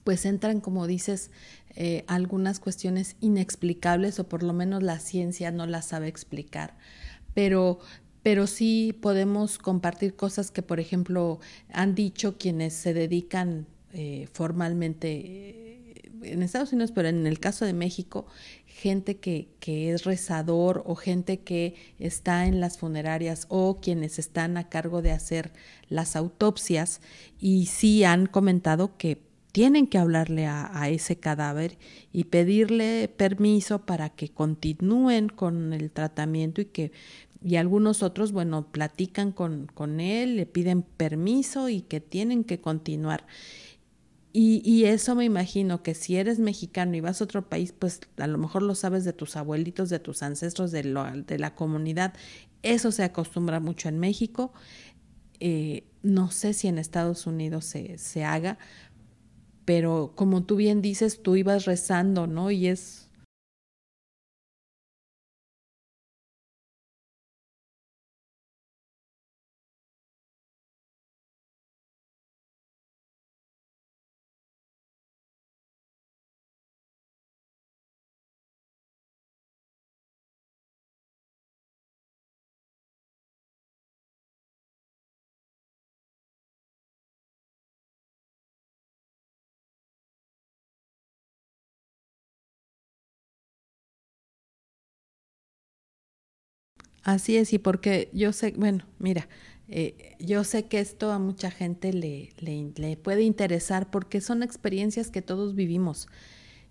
[0.03, 1.31] pues entran, como dices,
[1.76, 6.77] eh, algunas cuestiones inexplicables o por lo menos la ciencia no las sabe explicar.
[7.34, 7.80] Pero,
[8.22, 11.39] pero sí podemos compartir cosas que, por ejemplo,
[11.72, 15.72] han dicho quienes se dedican eh, formalmente
[16.23, 18.25] en Estados Unidos, pero en el caso de México,
[18.65, 24.57] gente que, que, es rezador o gente que está en las funerarias o quienes están
[24.57, 25.51] a cargo de hacer
[25.89, 27.01] las autopsias
[27.39, 29.21] y sí han comentado que
[29.53, 31.77] tienen que hablarle a, ese cadáver
[32.11, 36.91] y pedirle permiso para que continúen con el tratamiento y que
[37.45, 42.61] y algunos otros, bueno, platican con, con él, le piden permiso y que tienen que
[42.61, 43.27] continuar.
[44.35, 48.01] Y, y, eso me imagino que si eres mexicano y vas a otro país, pues
[48.18, 51.53] a lo mejor lo sabes de tus abuelitos, de tus ancestros, de, lo, de la
[51.53, 52.14] comunidad.
[52.64, 54.51] Eso se acostumbra mucho en México.
[55.39, 58.57] Eh, no sé si en Estados Unidos se, se haga,
[59.65, 62.49] pero como tú bien dices, tú ibas rezando, ¿no?
[62.49, 63.02] Y es
[97.03, 99.27] Así es, y porque yo sé, bueno, mira,
[99.67, 105.09] eh, yo sé que esto a mucha gente le, le, puede interesar porque son experiencias
[105.09, 106.07] que todos vivimos.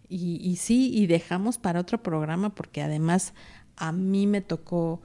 [0.08, 3.34] Y, y, sí, y dejamos para otro programa porque además
[3.76, 5.02] a mí me tocó,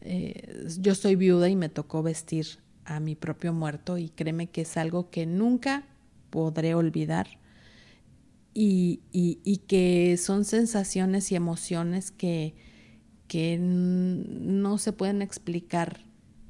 [0.00, 2.46] eh, yo soy viuda y me tocó vestir
[2.84, 5.86] a mi propio muerto y créeme que es algo que nunca
[6.30, 7.28] podré olvidar
[8.54, 12.54] y, y, y que son sensaciones y emociones que
[13.28, 16.04] que no se pueden explicar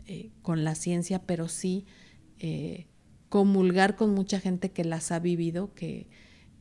[0.06, 1.86] eh, con la ciencia, pero sí
[2.38, 2.86] eh,
[3.28, 6.08] comulgar con mucha gente que las ha vivido que,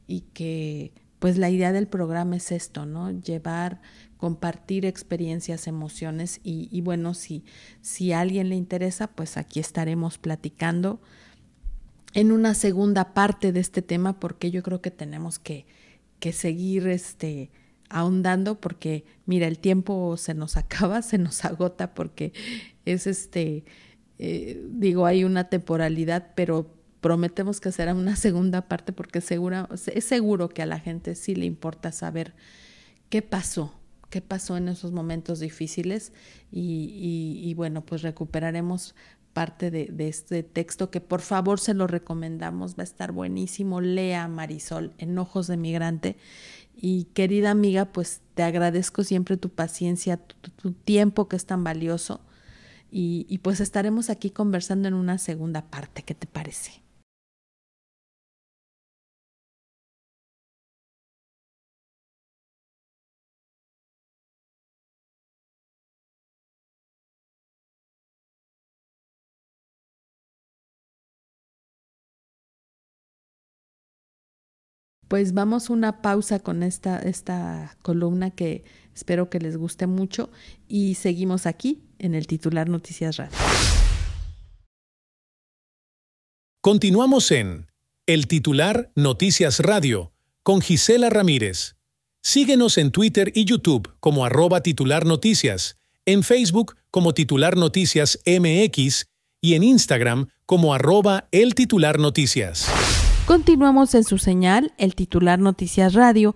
[0.08, 3.12] y que pues la idea del programa es esto, ¿no?
[3.12, 3.82] Llevar,
[4.18, 7.44] compartir experiencias, emociones y, bueno, si,
[7.82, 11.02] si a alguien le interesa, pues aquí estaremos platicando
[12.14, 15.66] en una segunda parte de este tema porque yo creo que tenemos que,
[16.20, 17.52] que seguir este,
[17.90, 22.34] ahondando porque, mira, el tiempo se nos acaba, se nos agota porque
[22.86, 23.66] es este,
[24.20, 30.06] eh, digo, hay una temporalidad, pero prometemos que será una segunda parte porque segura, es
[30.06, 32.34] seguro que a la gente sí le importa saber
[33.10, 33.74] qué pasó,
[34.10, 36.14] qué pasó en esos momentos difíciles
[36.52, 38.96] y, bueno, pues recuperaremos
[39.34, 43.82] parte de, de, este texto que por favor se lo recomendamos, va a estar buenísimo,
[43.82, 46.16] lea Marisol, Enojos de Migrante
[46.76, 52.22] y querida amiga, pues te agradezco siempre tu paciencia, tu, tiempo que es tan valioso.
[52.92, 56.04] Y, y pues estaremos aquí conversando en una segunda parte.
[56.04, 56.85] ¿Qué te parece?
[75.08, 78.64] Pues vamos una pausa con esta, esta columna que
[78.96, 80.32] espero que les guste mucho
[80.68, 83.38] y seguimos aquí en el titular Noticias Radio.
[86.62, 87.68] Continuamos en
[88.08, 91.76] El titular Noticias Radio con Gisela Ramírez.
[92.24, 95.78] Síguenos en Twitter y YouTube como arroba titular noticias,
[96.08, 99.06] en Facebook como titular noticias MX
[99.42, 102.68] y en Instagram como arroba el titular noticias.
[103.28, 106.36] Continuamos en su señal, el titular Noticias Radio.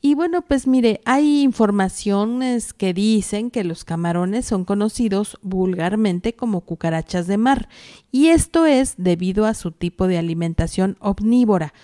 [0.00, 6.62] Y bueno, pues mire, hay informaciones que dicen que los camarones son conocidos vulgarmente como
[6.62, 7.68] cucarachas de mar,
[8.10, 11.74] y esto es debido a su tipo de alimentación omnívora,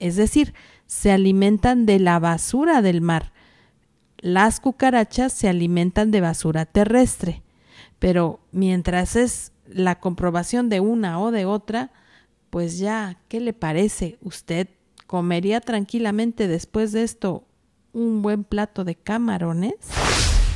[0.00, 0.54] es decir,
[0.88, 3.32] se alimentan de la basura del mar.
[4.18, 7.44] Las cucarachas se alimentan de basura terrestre,
[8.00, 11.92] pero mientras es la comprobación de una o de otra,
[12.50, 14.18] pues ya, ¿qué le parece?
[14.20, 14.68] ¿Usted
[15.06, 17.44] comería tranquilamente después de esto
[17.92, 19.74] un buen plato de camarones?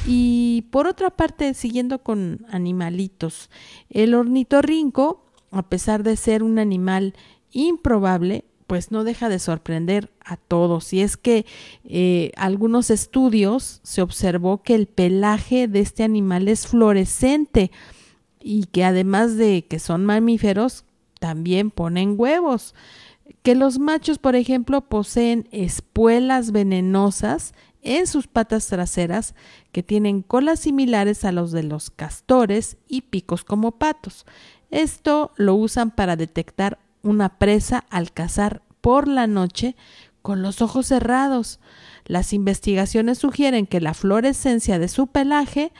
[0.06, 3.48] Y por otra parte, siguiendo con animalitos,
[3.88, 7.14] el ornitorrinco, a pesar de ser un animal
[7.52, 10.92] improbable, pues no deja de sorprender a todos.
[10.92, 11.46] Y es que
[11.84, 17.70] eh, algunos estudios se observó que el pelaje de este animal es fluorescente
[18.40, 20.84] y que además de que son mamíferos,
[21.24, 22.74] también ponen huevos.
[23.42, 29.34] Que los machos, por ejemplo, poseen espuelas venenosas en sus patas traseras
[29.72, 34.26] que tienen colas similares a los de los castores y picos como patos.
[34.70, 39.76] Esto lo usan para detectar una presa al cazar por la noche
[40.20, 41.58] con los ojos cerrados.
[42.04, 45.72] Las investigaciones sugieren que la fluorescencia de su pelaje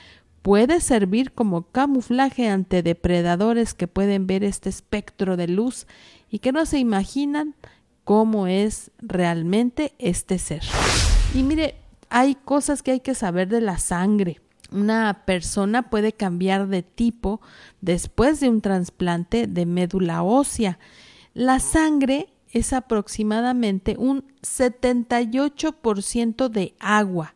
[0.45, 5.87] puede servir como camuflaje ante depredadores que pueden ver este espectro de luz
[6.29, 7.55] y que no se imaginan
[8.03, 10.61] cómo es realmente este ser.
[11.33, 11.73] Y mire,
[12.11, 14.39] hay cosas que hay que saber de la sangre.
[14.71, 17.41] Una persona puede cambiar de tipo
[17.81, 20.77] después de un trasplante de médula ósea.
[21.33, 27.34] La sangre es aproximadamente un 78% de agua.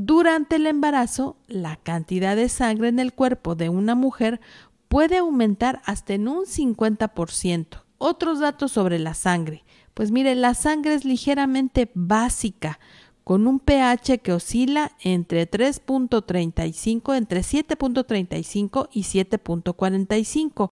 [0.00, 4.40] Durante el embarazo, la cantidad de sangre en el cuerpo de una mujer
[4.86, 7.82] puede aumentar hasta en un 50%.
[7.98, 9.64] Otros datos sobre la sangre.
[9.94, 12.78] Pues mire, la sangre es ligeramente básica,
[13.24, 20.68] con un pH que oscila entre 3.35, entre 7.35 y 7.45.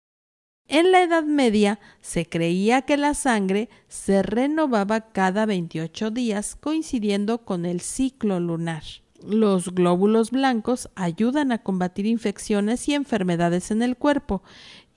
[0.67, 7.45] En la Edad Media se creía que la sangre se renovaba cada 28 días coincidiendo
[7.45, 8.83] con el ciclo lunar.
[9.23, 14.43] Los glóbulos blancos ayudan a combatir infecciones y enfermedades en el cuerpo.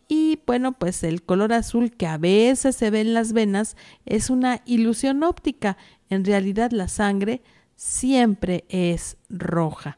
[0.08, 3.76] Y bueno, pues el color azul que a veces se ve en las venas
[4.06, 5.78] es una ilusión óptica.
[6.10, 7.42] En realidad la sangre
[7.76, 9.98] siempre es roja.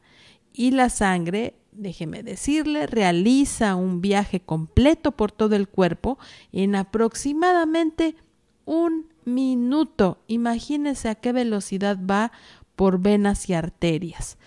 [0.52, 6.18] Y la sangre déjeme decirle, realiza un viaje completo por todo el cuerpo
[6.52, 8.16] en aproximadamente
[8.64, 10.18] un minuto.
[10.26, 12.32] Imagínese a qué velocidad va
[12.78, 14.38] por venas y arterias.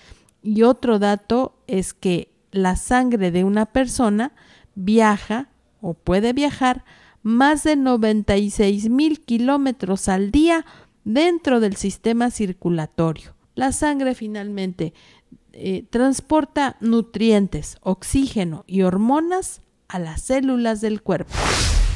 [0.42, 4.32] Y otro dato es que la sangre de una persona
[4.74, 5.50] viaja
[5.82, 6.86] o puede viajar
[7.24, 10.66] más de 96 mil kilómetros al día
[11.04, 13.36] dentro del sistema circulatorio.
[13.54, 14.94] La sangre finalmente
[15.52, 21.34] eh, transporta nutrientes, oxígeno y hormonas a las células del cuerpo.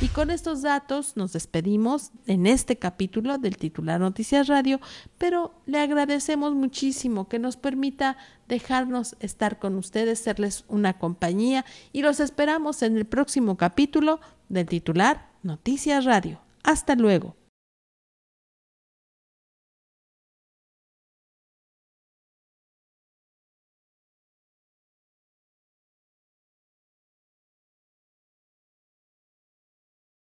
[0.02, 4.82] Y con estos datos nos despedimos en este capítulo del titular Noticias Radio,
[5.18, 8.18] pero le agradecemos muchísimo que nos permita
[8.48, 14.20] dejarnos estar con ustedes, serles una compañía y los esperamos en el próximo capítulo
[14.50, 16.42] del titular Noticias Radio.
[16.64, 17.36] Hasta luego.